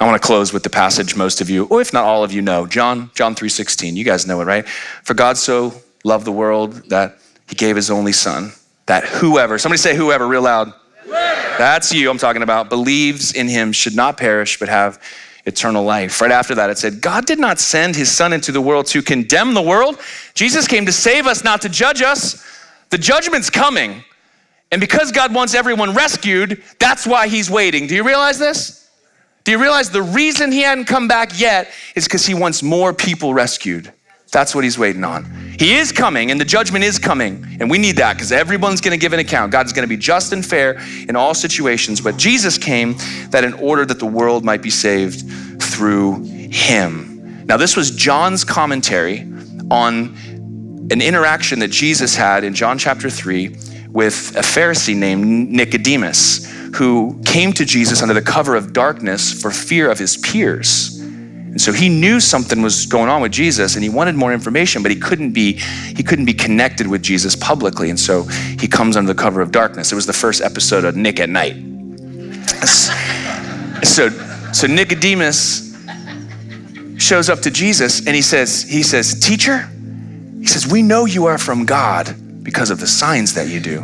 I 0.00 0.06
want 0.06 0.20
to 0.20 0.26
close 0.26 0.50
with 0.50 0.62
the 0.62 0.70
passage 0.70 1.14
most 1.14 1.42
of 1.42 1.50
you, 1.50 1.66
or 1.66 1.82
if 1.82 1.92
not 1.92 2.04
all 2.04 2.24
of 2.24 2.32
you 2.32 2.40
know, 2.40 2.66
John, 2.66 3.10
John 3.14 3.34
3:16. 3.34 3.96
You 3.96 4.02
guys 4.02 4.26
know 4.26 4.40
it, 4.40 4.46
right? 4.46 4.66
For 5.02 5.12
God 5.12 5.36
so 5.36 5.74
loved 6.04 6.24
the 6.24 6.32
world 6.32 6.88
that 6.88 7.18
he 7.50 7.54
gave 7.54 7.76
his 7.76 7.90
only 7.90 8.12
son, 8.12 8.54
that 8.86 9.04
whoever, 9.04 9.58
somebody 9.58 9.76
say 9.76 9.94
whoever 9.94 10.26
real 10.26 10.40
loud. 10.40 10.72
Whoever. 11.02 11.58
That's 11.58 11.92
you 11.92 12.08
I'm 12.08 12.16
talking 12.16 12.42
about, 12.42 12.70
believes 12.70 13.34
in 13.34 13.46
him 13.46 13.70
should 13.70 13.94
not 13.94 14.16
perish 14.16 14.58
but 14.58 14.70
have 14.70 14.98
eternal 15.44 15.84
life. 15.84 16.18
Right 16.22 16.32
after 16.32 16.54
that, 16.54 16.70
it 16.70 16.78
said, 16.78 17.02
God 17.02 17.26
did 17.26 17.38
not 17.38 17.60
send 17.60 17.94
his 17.94 18.10
son 18.10 18.32
into 18.32 18.52
the 18.52 18.62
world 18.62 18.86
to 18.86 19.02
condemn 19.02 19.52
the 19.52 19.60
world. 19.60 20.00
Jesus 20.32 20.66
came 20.66 20.86
to 20.86 20.92
save 20.92 21.26
us, 21.26 21.44
not 21.44 21.60
to 21.60 21.68
judge 21.68 22.00
us. 22.00 22.42
The 22.88 22.96
judgment's 22.96 23.50
coming. 23.50 24.02
And 24.74 24.80
because 24.80 25.12
God 25.12 25.32
wants 25.32 25.54
everyone 25.54 25.94
rescued, 25.94 26.60
that's 26.80 27.06
why 27.06 27.28
he's 27.28 27.48
waiting. 27.48 27.86
Do 27.86 27.94
you 27.94 28.02
realize 28.02 28.40
this? 28.40 28.90
Do 29.44 29.52
you 29.52 29.62
realize 29.62 29.88
the 29.88 30.02
reason 30.02 30.50
he 30.50 30.62
hadn't 30.62 30.86
come 30.86 31.06
back 31.06 31.38
yet 31.38 31.70
is 31.94 32.06
because 32.06 32.26
he 32.26 32.34
wants 32.34 32.60
more 32.60 32.92
people 32.92 33.34
rescued? 33.34 33.92
That's 34.32 34.52
what 34.52 34.64
he's 34.64 34.76
waiting 34.76 35.04
on. 35.04 35.26
He 35.60 35.76
is 35.76 35.92
coming 35.92 36.32
and 36.32 36.40
the 36.40 36.44
judgment 36.44 36.84
is 36.84 36.98
coming. 36.98 37.46
And 37.60 37.70
we 37.70 37.78
need 37.78 37.98
that 37.98 38.14
because 38.14 38.32
everyone's 38.32 38.80
going 38.80 38.90
to 38.90 39.00
give 39.00 39.12
an 39.12 39.20
account. 39.20 39.52
God's 39.52 39.72
going 39.72 39.84
to 39.84 39.88
be 39.88 39.96
just 39.96 40.32
and 40.32 40.44
fair 40.44 40.84
in 41.08 41.14
all 41.14 41.34
situations. 41.34 42.00
But 42.00 42.16
Jesus 42.16 42.58
came 42.58 42.96
that 43.30 43.44
in 43.44 43.52
order 43.52 43.84
that 43.84 44.00
the 44.00 44.06
world 44.06 44.44
might 44.44 44.60
be 44.60 44.70
saved 44.70 45.62
through 45.62 46.24
him. 46.24 47.46
Now, 47.46 47.58
this 47.58 47.76
was 47.76 47.92
John's 47.92 48.42
commentary 48.42 49.20
on 49.70 50.16
an 50.90 51.00
interaction 51.00 51.60
that 51.60 51.70
Jesus 51.70 52.16
had 52.16 52.42
in 52.42 52.54
John 52.54 52.76
chapter 52.76 53.08
3 53.08 53.56
with 53.94 54.34
a 54.36 54.40
Pharisee 54.40 54.96
named 54.96 55.50
Nicodemus 55.50 56.50
who 56.74 57.18
came 57.24 57.52
to 57.52 57.64
Jesus 57.64 58.02
under 58.02 58.12
the 58.12 58.20
cover 58.20 58.56
of 58.56 58.72
darkness 58.72 59.40
for 59.40 59.52
fear 59.52 59.88
of 59.88 60.00
his 60.00 60.16
peers. 60.16 60.98
And 60.98 61.60
so 61.60 61.72
he 61.72 61.88
knew 61.88 62.18
something 62.18 62.60
was 62.60 62.86
going 62.86 63.08
on 63.08 63.22
with 63.22 63.30
Jesus 63.30 63.76
and 63.76 63.84
he 63.84 63.88
wanted 63.88 64.16
more 64.16 64.32
information, 64.32 64.82
but 64.82 64.90
he 64.90 64.98
couldn't 64.98 65.30
be 65.30 65.52
he 65.52 66.02
couldn't 66.02 66.24
be 66.24 66.34
connected 66.34 66.88
with 66.88 67.04
Jesus 67.04 67.36
publicly. 67.36 67.88
And 67.88 67.98
so 67.98 68.24
he 68.24 68.66
comes 68.66 68.96
under 68.96 69.14
the 69.14 69.18
cover 69.18 69.40
of 69.40 69.52
darkness. 69.52 69.92
It 69.92 69.94
was 69.94 70.06
the 70.06 70.12
first 70.12 70.42
episode 70.42 70.84
of 70.84 70.96
Nick 70.96 71.20
at 71.20 71.28
Nite. 71.30 71.54
So 73.84 74.08
so 74.52 74.66
Nicodemus 74.66 75.72
shows 76.98 77.28
up 77.30 77.38
to 77.40 77.50
Jesus 77.52 78.04
and 78.04 78.16
he 78.16 78.22
says, 78.22 78.64
he 78.64 78.82
says, 78.82 79.20
"Teacher, 79.20 79.68
he 80.40 80.46
says, 80.46 80.66
"We 80.66 80.82
know 80.82 81.04
you 81.04 81.26
are 81.26 81.38
from 81.38 81.64
God." 81.64 82.16
Because 82.44 82.70
of 82.70 82.78
the 82.78 82.86
signs 82.86 83.34
that 83.34 83.48
you 83.48 83.58
do. 83.58 83.80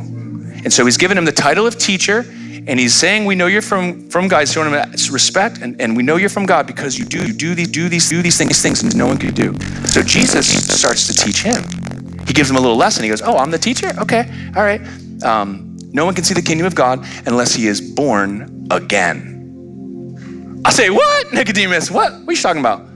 And 0.62 0.72
so 0.72 0.84
he's 0.84 0.98
given 0.98 1.18
him 1.18 1.24
the 1.24 1.32
title 1.32 1.66
of 1.66 1.78
teacher, 1.78 2.24
and 2.66 2.78
he's 2.78 2.94
saying, 2.94 3.24
We 3.24 3.34
know 3.34 3.46
you're 3.46 3.62
from, 3.62 4.08
from 4.10 4.28
God, 4.28 4.40
he's 4.40 4.52
showing 4.52 4.72
him 4.72 4.92
respect, 5.10 5.58
and, 5.62 5.80
and 5.80 5.96
we 5.96 6.02
know 6.02 6.16
you're 6.16 6.28
from 6.28 6.46
God 6.46 6.66
because 6.66 6.98
you 6.98 7.04
do, 7.04 7.26
you 7.26 7.32
do 7.32 7.54
these, 7.54 7.68
do 7.68 7.88
these, 7.88 8.08
do 8.08 8.22
these 8.22 8.36
things, 8.36 8.62
things 8.62 8.94
no 8.94 9.06
one 9.06 9.18
could 9.18 9.34
do. 9.34 9.58
So 9.86 10.02
Jesus 10.02 10.46
starts 10.78 11.06
to 11.06 11.14
teach 11.14 11.42
him. 11.42 11.64
He 12.26 12.34
gives 12.34 12.48
him 12.50 12.56
a 12.56 12.60
little 12.60 12.76
lesson. 12.76 13.02
He 13.02 13.08
goes, 13.08 13.22
Oh, 13.22 13.36
I'm 13.36 13.50
the 13.50 13.58
teacher? 13.58 13.90
Okay, 13.98 14.30
all 14.54 14.62
right. 14.62 14.80
Um, 15.24 15.76
no 15.92 16.04
one 16.04 16.14
can 16.14 16.22
see 16.22 16.34
the 16.34 16.42
kingdom 16.42 16.66
of 16.66 16.74
God 16.74 17.04
unless 17.26 17.54
he 17.54 17.66
is 17.66 17.80
born 17.80 18.68
again. 18.70 20.62
I 20.64 20.70
say, 20.70 20.90
What? 20.90 21.32
Nicodemus, 21.32 21.90
what? 21.90 22.12
What 22.12 22.28
are 22.28 22.32
you 22.32 22.38
talking 22.38 22.60
about? 22.60 22.89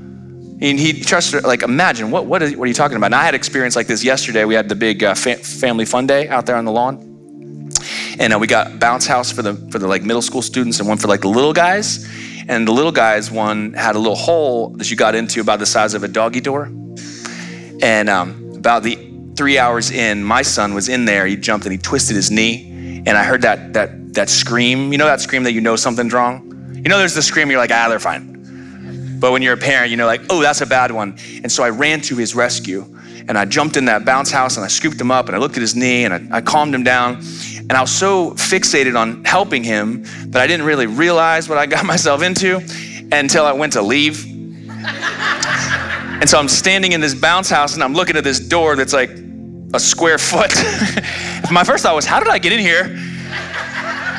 And 0.61 0.79
he 0.79 0.93
trusted, 1.01 1.45
like 1.45 1.63
imagine 1.63 2.11
what 2.11 2.27
what, 2.27 2.43
is, 2.43 2.57
what 2.57 2.65
are 2.65 2.69
you 2.69 2.75
talking 2.75 2.97
about? 2.97 3.07
And 3.07 3.15
I 3.17 3.25
had 3.25 3.35
experience 3.35 3.77
like 3.77 3.87
this 3.87 4.05
yesterday. 4.05 4.45
We 4.45 4.55
had 4.55 4.69
the 4.69 4.77
big 4.77 5.03
uh, 5.03 5.15
fa- 5.15 5.37
family 5.37 5.85
fun 5.85 6.07
day 6.07 6.29
out 6.29 6.47
there 6.47 6.57
on 6.57 6.65
the 6.65 6.71
lawn, 6.71 6.97
and 8.19 8.33
uh, 8.33 8.39
we 8.39 8.47
got 8.47 8.79
bounce 8.79 9.07
house 9.07 9.33
for 9.33 9.43
the 9.43 9.55
for 9.71 9.79
the 9.79 9.89
like 9.89 10.03
middle 10.03 10.23
school 10.23 10.43
students 10.43 10.79
and 10.79 10.89
one 10.89 10.97
for 10.97 11.09
like 11.09 11.23
the 11.23 11.29
little 11.29 11.53
guys. 11.53 12.09
And 12.47 12.69
the 12.69 12.73
little 12.73 12.93
guys 12.93 13.31
one 13.31 13.73
had 13.73 13.97
a 13.97 13.99
little 13.99 14.17
hole 14.17 14.71
that 14.77 14.91
you 14.91 14.97
got 14.97 15.15
into 15.15 15.41
about 15.41 15.59
the 15.59 15.67
size 15.67 15.95
of 15.95 16.05
a 16.05 16.09
doggy 16.09 16.41
door. 16.41 16.67
And 17.83 18.09
um, 18.09 18.53
about 18.55 18.83
the 18.83 18.97
three 19.37 19.59
hours 19.59 19.91
in, 19.91 20.23
my 20.23 20.43
son 20.43 20.75
was 20.75 20.89
in 20.89 21.05
there. 21.05 21.27
He 21.27 21.37
jumped 21.37 21.67
and 21.67 21.73
he 21.73 21.79
twisted 21.79 22.17
his 22.17 22.31
knee, 22.31 23.03
and 23.07 23.11
I 23.11 23.25
heard 23.25 23.43
that 23.43 23.73
that 23.73 24.15
that 24.15 24.31
scream. 24.31 24.93
You 24.93 24.99
know 24.99 25.07
that 25.07 25.21
scream 25.21 25.43
that 25.45 25.53
you 25.53 25.61
know 25.61 25.75
something's 25.75 26.13
wrong. 26.13 26.51
You 26.77 26.91
know, 26.91 26.99
there's 26.99 27.15
the 27.15 27.23
scream. 27.23 27.51
You're 27.51 27.59
like, 27.59 27.73
ah, 27.73 27.89
they're 27.89 27.99
fine. 27.99 28.34
But 29.25 29.33
when 29.33 29.41
you're 29.41 29.55
a 29.55 29.57
parent, 29.57 29.91
you 29.91 29.97
know, 29.97 30.05
like, 30.05 30.21
oh, 30.29 30.43
that's 30.43 30.61
a 30.61 30.67
bad 30.67 30.91
one. 30.91 31.17
And 31.43 31.51
so 31.51 31.65
I 31.65 31.71
ran 31.71 32.03
to 32.03 32.15
his 32.15 32.35
rescue 32.35 32.85
and 33.27 33.39
I 33.39 33.47
jumped 33.47 33.79
in 33.79 33.87
that 33.87 34.05
bounce 34.05 34.31
house 34.31 34.57
and 34.57 34.65
I 34.67 34.69
scooped 34.69 35.01
him 35.01 35.11
up 35.11 35.29
and 35.29 35.35
I 35.35 35.39
looked 35.39 35.57
at 35.57 35.63
his 35.63 35.75
knee 35.75 36.05
and 36.05 36.13
I, 36.13 36.37
I 36.37 36.41
calmed 36.43 36.75
him 36.75 36.85
down. 36.85 37.15
And 37.61 37.73
I 37.73 37.81
was 37.81 37.91
so 37.91 38.33
fixated 38.33 39.01
on 39.01 39.25
helping 39.25 39.65
him 39.65 40.05
that 40.27 40.43
I 40.43 40.47
didn't 40.47 40.67
really 40.67 40.87
realize 40.87 41.49
what 41.49 41.57
I 41.57 41.65
got 41.65 41.87
myself 41.87 42.23
into 42.23 42.57
until 43.13 43.47
I 43.47 43.53
went 43.53 43.73
to 43.73 43.81
leave. 43.81 44.27
and 44.69 46.29
so 46.29 46.39
I'm 46.39 46.49
standing 46.49 46.93
in 46.93 47.01
this 47.01 47.15
bounce 47.15 47.49
house 47.49 47.73
and 47.73 47.83
I'm 47.83 47.95
looking 47.95 48.19
at 48.19 48.25
this 48.25 48.39
door 48.39 48.77
that's 48.77 48.93
like 48.93 49.09
a 49.73 49.81
square 49.81 50.19
foot. 50.19 50.53
My 51.51 51.65
first 51.65 51.83
thought 51.83 51.95
was, 51.95 52.05
how 52.05 52.21
did 52.21 52.29
I 52.29 52.37
get 52.39 52.53
in 52.53 52.61
here? 52.61 52.95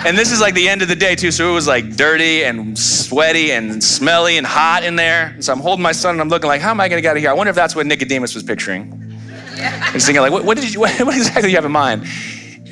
And 0.06 0.16
this 0.16 0.32
is 0.32 0.40
like 0.40 0.54
the 0.54 0.70
end 0.70 0.84
of 0.84 0.88
the 0.88 0.96
day 0.96 1.16
too, 1.16 1.32
so 1.32 1.50
it 1.50 1.54
was 1.54 1.68
like 1.68 1.96
dirty 1.96 2.44
and 2.44 2.78
sweaty 2.78 3.52
and 3.52 3.84
smelly 3.84 4.38
and 4.38 4.46
hot 4.46 4.84
in 4.84 4.96
there. 4.96 5.36
So 5.40 5.52
I'm 5.52 5.60
holding 5.60 5.82
my 5.82 5.94
son 5.94 6.14
and 6.14 6.22
I'm 6.22 6.30
looking 6.30 6.48
like, 6.48 6.62
how 6.62 6.70
am 6.70 6.80
I 6.80 6.88
gonna 6.88 7.02
get 7.02 7.10
out 7.10 7.18
of 7.18 7.24
here? 7.24 7.32
I 7.32 7.34
wonder 7.34 7.50
if 7.50 7.56
that's 7.56 7.76
what 7.76 7.88
Nicodemus 7.88 8.36
was 8.36 8.44
picturing. 8.44 9.18
Yeah. 9.56 9.92
He's 9.94 10.06
thinking 10.06 10.22
like, 10.22 10.32
what, 10.32 10.46
what 10.46 10.58
did 10.58 10.72
you, 10.72 10.80
what, 10.82 10.92
what, 11.00 11.16
exactly 11.16 11.44
do 11.44 11.50
you 11.50 11.56
have 11.56 11.66
in 11.66 11.72
mind? 11.72 12.06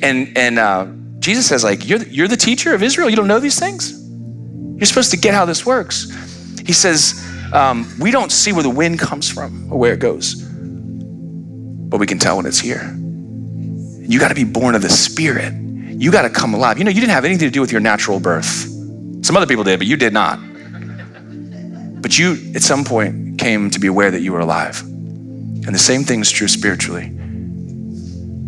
And 0.00 0.36
and 0.38 0.60
uh, 0.60 0.86
Jesus 1.18 1.46
says 1.46 1.64
like, 1.64 1.88
you're 1.88 2.02
you're 2.04 2.28
the 2.28 2.36
teacher 2.36 2.72
of 2.72 2.84
Israel. 2.84 3.10
You 3.10 3.16
don't 3.16 3.28
know 3.28 3.40
these 3.40 3.58
things. 3.58 4.00
You're 4.76 4.86
supposed 4.86 5.10
to 5.10 5.16
get 5.16 5.34
how 5.34 5.44
this 5.44 5.66
works. 5.66 6.10
He 6.64 6.72
says, 6.72 7.20
um, 7.52 7.88
We 7.98 8.12
don't 8.12 8.30
see 8.30 8.52
where 8.52 8.62
the 8.62 8.70
wind 8.70 9.00
comes 9.00 9.28
from 9.28 9.72
or 9.72 9.78
where 9.78 9.92
it 9.92 10.00
goes, 10.00 10.34
but 10.34 11.98
we 11.98 12.06
can 12.06 12.20
tell 12.20 12.36
when 12.36 12.46
it's 12.46 12.60
here. 12.60 12.94
You 14.06 14.20
got 14.20 14.28
to 14.28 14.34
be 14.34 14.44
born 14.44 14.74
of 14.74 14.82
the 14.82 14.90
Spirit. 14.90 15.63
You 15.96 16.10
got 16.10 16.22
to 16.22 16.30
come 16.30 16.54
alive. 16.54 16.78
You 16.78 16.84
know, 16.84 16.90
you 16.90 17.00
didn't 17.00 17.12
have 17.12 17.24
anything 17.24 17.48
to 17.48 17.52
do 17.52 17.60
with 17.60 17.70
your 17.70 17.80
natural 17.80 18.18
birth. 18.18 18.68
Some 19.24 19.36
other 19.36 19.46
people 19.46 19.64
did, 19.64 19.78
but 19.78 19.86
you 19.86 19.96
did 19.96 20.12
not. 20.12 20.38
But 22.02 22.18
you, 22.18 22.36
at 22.54 22.62
some 22.62 22.84
point, 22.84 23.38
came 23.38 23.70
to 23.70 23.78
be 23.78 23.86
aware 23.86 24.10
that 24.10 24.20
you 24.20 24.32
were 24.32 24.40
alive. 24.40 24.82
And 24.82 25.74
the 25.74 25.78
same 25.78 26.02
thing 26.02 26.20
is 26.20 26.30
true 26.30 26.48
spiritually. 26.48 27.10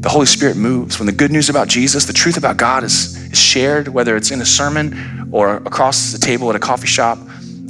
The 0.00 0.08
Holy 0.08 0.26
Spirit 0.26 0.56
moves. 0.56 0.98
When 0.98 1.06
the 1.06 1.12
good 1.12 1.32
news 1.32 1.48
about 1.48 1.68
Jesus, 1.68 2.04
the 2.04 2.12
truth 2.12 2.36
about 2.36 2.56
God 2.56 2.84
is, 2.84 3.16
is 3.32 3.38
shared, 3.38 3.88
whether 3.88 4.16
it's 4.16 4.30
in 4.30 4.40
a 4.40 4.46
sermon 4.46 5.28
or 5.32 5.56
across 5.56 6.12
the 6.12 6.18
table 6.18 6.50
at 6.50 6.56
a 6.56 6.60
coffee 6.60 6.86
shop 6.86 7.18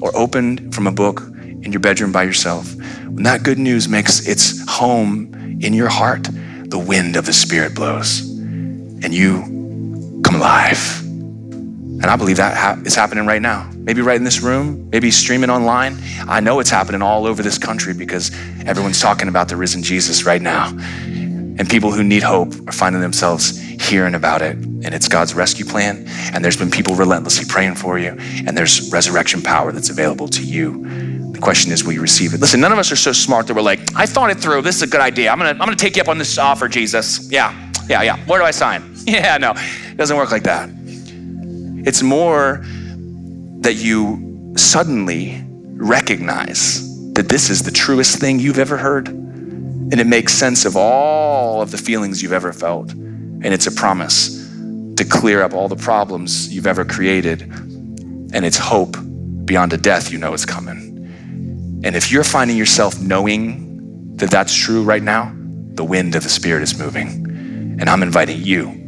or 0.02 0.14
opened 0.16 0.74
from 0.74 0.86
a 0.86 0.92
book 0.92 1.22
in 1.42 1.70
your 1.70 1.80
bedroom 1.80 2.12
by 2.12 2.24
yourself, 2.24 2.74
when 3.04 3.22
that 3.22 3.42
good 3.42 3.58
news 3.58 3.88
makes 3.88 4.26
its 4.26 4.68
home 4.68 5.32
in 5.60 5.72
your 5.72 5.88
heart, 5.88 6.28
the 6.68 6.78
wind 6.78 7.16
of 7.16 7.26
the 7.26 7.32
Spirit 7.32 7.74
blows 7.74 8.20
and 9.02 9.14
you 9.14 9.56
come 10.26 10.36
alive. 10.36 11.00
And 11.02 12.06
I 12.06 12.16
believe 12.16 12.36
that 12.36 12.56
ha- 12.56 12.80
is 12.84 12.94
happening 12.94 13.26
right 13.26 13.40
now 13.40 13.70
maybe 13.86 14.02
right 14.02 14.16
in 14.16 14.24
this 14.24 14.42
room, 14.42 14.90
maybe 14.90 15.12
streaming 15.12 15.48
online. 15.48 15.96
I 16.28 16.40
know 16.40 16.58
it's 16.58 16.68
happening 16.68 17.02
all 17.02 17.24
over 17.24 17.40
this 17.40 17.56
country 17.56 17.94
because 17.94 18.32
everyone's 18.66 19.00
talking 19.00 19.28
about 19.28 19.48
the 19.48 19.56
risen 19.56 19.82
Jesus 19.82 20.26
right 20.26 20.42
now. 20.42 20.76
And 21.06 21.70
people 21.70 21.92
who 21.92 22.02
need 22.02 22.24
hope 22.24 22.52
are 22.68 22.72
finding 22.72 23.00
themselves 23.00 23.56
hearing 23.58 24.14
about 24.14 24.42
it. 24.42 24.56
And 24.56 24.92
it's 24.92 25.08
God's 25.08 25.34
rescue 25.34 25.64
plan. 25.64 26.04
And 26.34 26.44
there's 26.44 26.56
been 26.56 26.70
people 26.70 26.96
relentlessly 26.96 27.46
praying 27.48 27.76
for 27.76 27.96
you. 27.96 28.16
And 28.44 28.58
there's 28.58 28.90
resurrection 28.92 29.40
power 29.40 29.70
that's 29.70 29.88
available 29.88 30.26
to 30.28 30.42
you. 30.42 30.84
The 31.30 31.38
question 31.40 31.70
is, 31.70 31.84
will 31.84 31.92
you 31.92 32.02
receive 32.02 32.34
it? 32.34 32.40
Listen, 32.40 32.60
none 32.60 32.72
of 32.72 32.78
us 32.78 32.90
are 32.90 32.96
so 32.96 33.12
smart 33.12 33.46
that 33.46 33.54
we're 33.54 33.62
like, 33.62 33.80
I 33.94 34.04
thought 34.04 34.30
it 34.30 34.38
through. 34.40 34.62
This 34.62 34.76
is 34.76 34.82
a 34.82 34.88
good 34.88 35.00
idea. 35.00 35.30
I'm 35.30 35.38
gonna, 35.38 35.50
I'm 35.50 35.58
gonna 35.58 35.76
take 35.76 35.94
you 35.94 36.02
up 36.02 36.08
on 36.08 36.18
this 36.18 36.36
offer, 36.38 36.66
Jesus. 36.66 37.30
Yeah, 37.30 37.72
yeah, 37.88 38.02
yeah. 38.02 38.16
Where 38.26 38.40
do 38.40 38.44
I 38.44 38.50
sign? 38.50 38.95
Yeah, 39.09 39.38
no, 39.38 39.53
it 39.53 39.97
doesn't 39.97 40.16
work 40.16 40.33
like 40.33 40.42
that. 40.42 40.69
It's 41.87 42.03
more 42.03 42.61
that 43.61 43.75
you 43.75 44.53
suddenly 44.57 45.45
recognize 45.75 47.12
that 47.12 47.29
this 47.29 47.49
is 47.49 47.62
the 47.62 47.71
truest 47.71 48.19
thing 48.19 48.40
you've 48.40 48.59
ever 48.59 48.77
heard. 48.77 49.07
And 49.07 50.01
it 50.01 50.09
makes 50.09 50.33
sense 50.33 50.64
of 50.64 50.77
all 50.77 51.62
of 51.62 51.71
the 51.71 51.79
feelings 51.79 52.21
you've 52.21 52.33
ever 52.33 52.53
felt. 52.53 52.90
And 52.90 53.47
it's 53.47 53.69
a 53.69 53.71
promise 53.71 54.45
to 54.97 55.05
clear 55.05 55.40
up 55.42 55.55
all 55.55 55.69
the 55.69 55.77
problems 55.77 56.53
you've 56.53 56.66
ever 56.66 56.85
created. 56.85 57.42
And 57.42 58.45
it's 58.45 58.59
hope 58.59 58.97
beyond 59.45 59.73
a 59.73 59.77
death 59.77 60.11
you 60.11 60.19
know 60.19 60.35
is 60.35 60.45
coming. 60.45 61.83
And 61.85 61.95
if 61.95 62.11
you're 62.11 62.25
finding 62.25 62.57
yourself 62.57 63.01
knowing 63.01 64.16
that 64.16 64.33
that's 64.33 64.53
true 64.53 64.83
right 64.83 65.03
now, 65.03 65.33
the 65.75 65.85
wind 65.85 66.16
of 66.16 66.25
the 66.25 66.29
Spirit 66.29 66.64
is 66.64 66.77
moving. 66.77 67.25
And 67.79 67.88
I'm 67.88 68.03
inviting 68.03 68.42
you 68.42 68.83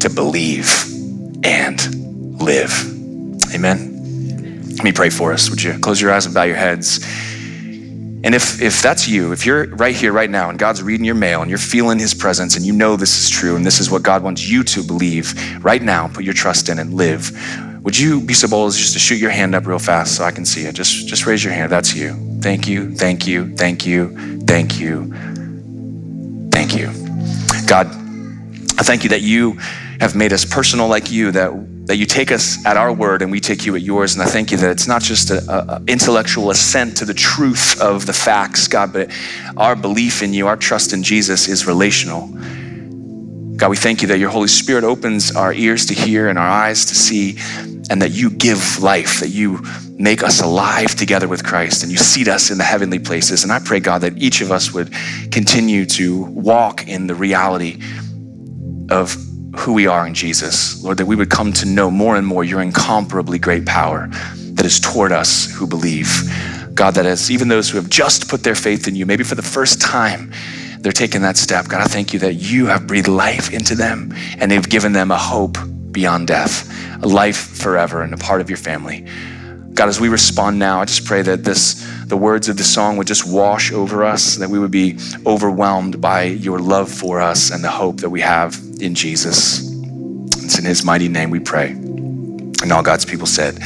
to 0.00 0.10
believe 0.10 0.68
and 1.44 2.40
live. 2.40 2.72
Amen. 3.54 4.66
Let 4.76 4.84
me 4.84 4.92
pray 4.92 5.10
for 5.10 5.32
us. 5.32 5.50
Would 5.50 5.62
you 5.62 5.78
close 5.78 6.00
your 6.00 6.12
eyes 6.12 6.26
and 6.26 6.34
bow 6.34 6.44
your 6.44 6.56
heads? 6.56 7.04
And 8.24 8.34
if, 8.34 8.60
if 8.60 8.82
that's 8.82 9.08
you, 9.08 9.32
if 9.32 9.46
you're 9.46 9.66
right 9.76 9.94
here, 9.94 10.12
right 10.12 10.28
now, 10.28 10.50
and 10.50 10.58
God's 10.58 10.82
reading 10.82 11.04
your 11.04 11.14
mail 11.14 11.40
and 11.40 11.48
you're 11.48 11.58
feeling 11.58 11.98
his 11.98 12.14
presence 12.14 12.56
and 12.56 12.64
you 12.66 12.72
know 12.72 12.96
this 12.96 13.16
is 13.22 13.30
true 13.30 13.54
and 13.54 13.64
this 13.64 13.80
is 13.80 13.90
what 13.90 14.02
God 14.02 14.22
wants 14.22 14.48
you 14.48 14.64
to 14.64 14.82
believe 14.82 15.64
right 15.64 15.82
now, 15.82 16.08
put 16.08 16.24
your 16.24 16.34
trust 16.34 16.68
in 16.68 16.78
and 16.78 16.94
live, 16.94 17.30
would 17.84 17.96
you 17.96 18.20
be 18.20 18.34
so 18.34 18.48
bold 18.48 18.68
as 18.68 18.76
just 18.76 18.92
to 18.94 18.98
shoot 18.98 19.16
your 19.16 19.30
hand 19.30 19.54
up 19.54 19.66
real 19.66 19.78
fast 19.78 20.16
so 20.16 20.24
I 20.24 20.32
can 20.32 20.44
see 20.44 20.64
it? 20.66 20.74
Just, 20.74 21.06
just 21.06 21.26
raise 21.26 21.44
your 21.44 21.52
hand. 21.52 21.70
That's 21.70 21.94
you. 21.94 22.14
Thank 22.40 22.66
you, 22.68 22.94
thank 22.94 23.26
you, 23.26 23.56
thank 23.56 23.86
you, 23.86 24.40
thank 24.46 24.78
you, 24.78 25.12
thank 26.50 26.74
you. 26.74 26.86
God, 27.66 27.86
I 28.78 28.82
thank 28.82 29.04
you 29.04 29.10
that 29.10 29.22
you 29.22 29.58
have 30.00 30.14
made 30.14 30.32
us 30.32 30.44
personal 30.44 30.88
like 30.88 31.10
you, 31.10 31.32
that 31.32 31.52
that 31.88 31.96
you 31.96 32.04
take 32.04 32.30
us 32.30 32.64
at 32.66 32.76
our 32.76 32.92
word 32.92 33.22
and 33.22 33.32
we 33.32 33.40
take 33.40 33.64
you 33.64 33.74
at 33.74 33.80
yours. 33.80 34.12
And 34.12 34.22
I 34.22 34.26
thank 34.26 34.50
you 34.50 34.58
that 34.58 34.70
it's 34.70 34.86
not 34.86 35.00
just 35.00 35.30
an 35.30 35.88
intellectual 35.88 36.50
assent 36.50 36.98
to 36.98 37.06
the 37.06 37.14
truth 37.14 37.80
of 37.80 38.04
the 38.04 38.12
facts, 38.12 38.68
God, 38.68 38.92
but 38.92 39.10
our 39.56 39.74
belief 39.74 40.22
in 40.22 40.34
you, 40.34 40.46
our 40.46 40.56
trust 40.56 40.92
in 40.92 41.02
Jesus 41.02 41.48
is 41.48 41.66
relational. 41.66 42.28
God, 43.56 43.70
we 43.70 43.76
thank 43.76 44.02
you 44.02 44.08
that 44.08 44.18
your 44.18 44.28
Holy 44.28 44.48
Spirit 44.48 44.84
opens 44.84 45.34
our 45.34 45.50
ears 45.54 45.86
to 45.86 45.94
hear 45.94 46.28
and 46.28 46.38
our 46.38 46.46
eyes 46.46 46.84
to 46.84 46.94
see, 46.94 47.38
and 47.90 48.02
that 48.02 48.10
you 48.10 48.28
give 48.28 48.82
life, 48.82 49.20
that 49.20 49.30
you 49.30 49.58
make 49.94 50.22
us 50.22 50.42
alive 50.42 50.94
together 50.94 51.26
with 51.26 51.42
Christ, 51.42 51.82
and 51.82 51.90
you 51.90 51.96
seat 51.96 52.28
us 52.28 52.50
in 52.50 52.58
the 52.58 52.64
heavenly 52.64 52.98
places. 52.98 53.44
And 53.44 53.50
I 53.50 53.60
pray, 53.60 53.80
God, 53.80 54.02
that 54.02 54.18
each 54.18 54.42
of 54.42 54.52
us 54.52 54.74
would 54.74 54.92
continue 55.32 55.86
to 55.86 56.24
walk 56.24 56.86
in 56.86 57.06
the 57.06 57.14
reality 57.14 57.80
of 58.90 59.16
who 59.58 59.72
we 59.72 59.88
are 59.88 60.06
in 60.06 60.14
Jesus. 60.14 60.82
Lord, 60.84 60.98
that 60.98 61.06
we 61.06 61.16
would 61.16 61.30
come 61.30 61.52
to 61.54 61.66
know 61.66 61.90
more 61.90 62.16
and 62.16 62.26
more 62.26 62.44
your 62.44 62.62
incomparably 62.62 63.38
great 63.38 63.66
power 63.66 64.08
that 64.54 64.64
is 64.64 64.78
toward 64.78 65.10
us 65.10 65.52
who 65.52 65.66
believe. 65.66 66.08
God, 66.74 66.94
that 66.94 67.06
is 67.06 67.30
even 67.30 67.48
those 67.48 67.68
who 67.68 67.76
have 67.76 67.90
just 67.90 68.28
put 68.28 68.44
their 68.44 68.54
faith 68.54 68.86
in 68.86 68.94
you, 68.94 69.04
maybe 69.04 69.24
for 69.24 69.34
the 69.34 69.42
first 69.42 69.80
time, 69.80 70.32
they're 70.78 70.92
taking 70.92 71.22
that 71.22 71.36
step. 71.36 71.66
God, 71.66 71.80
I 71.80 71.86
thank 71.86 72.12
you 72.12 72.20
that 72.20 72.34
you 72.34 72.66
have 72.66 72.86
breathed 72.86 73.08
life 73.08 73.52
into 73.52 73.74
them 73.74 74.14
and 74.38 74.50
they've 74.50 74.68
given 74.68 74.92
them 74.92 75.10
a 75.10 75.18
hope 75.18 75.58
beyond 75.90 76.28
death, 76.28 76.72
a 77.02 77.08
life 77.08 77.36
forever 77.36 78.02
and 78.02 78.14
a 78.14 78.16
part 78.16 78.40
of 78.40 78.48
your 78.48 78.58
family. 78.58 79.04
God, 79.74 79.88
as 79.88 80.00
we 80.00 80.08
respond 80.08 80.58
now, 80.58 80.80
I 80.80 80.84
just 80.84 81.04
pray 81.04 81.22
that 81.22 81.42
this, 81.42 81.84
the 82.06 82.16
words 82.16 82.48
of 82.48 82.56
the 82.56 82.64
song 82.64 82.96
would 82.96 83.08
just 83.08 83.28
wash 83.28 83.72
over 83.72 84.04
us, 84.04 84.36
that 84.36 84.50
we 84.50 84.60
would 84.60 84.70
be 84.70 84.98
overwhelmed 85.26 86.00
by 86.00 86.22
your 86.22 86.60
love 86.60 86.90
for 86.90 87.20
us 87.20 87.50
and 87.50 87.62
the 87.62 87.70
hope 87.70 87.98
that 87.98 88.10
we 88.10 88.20
have 88.20 88.67
in 88.80 88.94
Jesus. 88.94 89.70
It's 90.44 90.58
in 90.58 90.64
his 90.64 90.84
mighty 90.84 91.08
name 91.08 91.30
we 91.30 91.40
pray. 91.40 91.70
And 91.70 92.72
all 92.72 92.82
God's 92.82 93.04
people 93.04 93.26
said, 93.26 93.58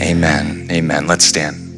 Amen. 0.00 0.68
Amen. 0.70 1.06
Let's 1.06 1.24
stand. 1.24 1.69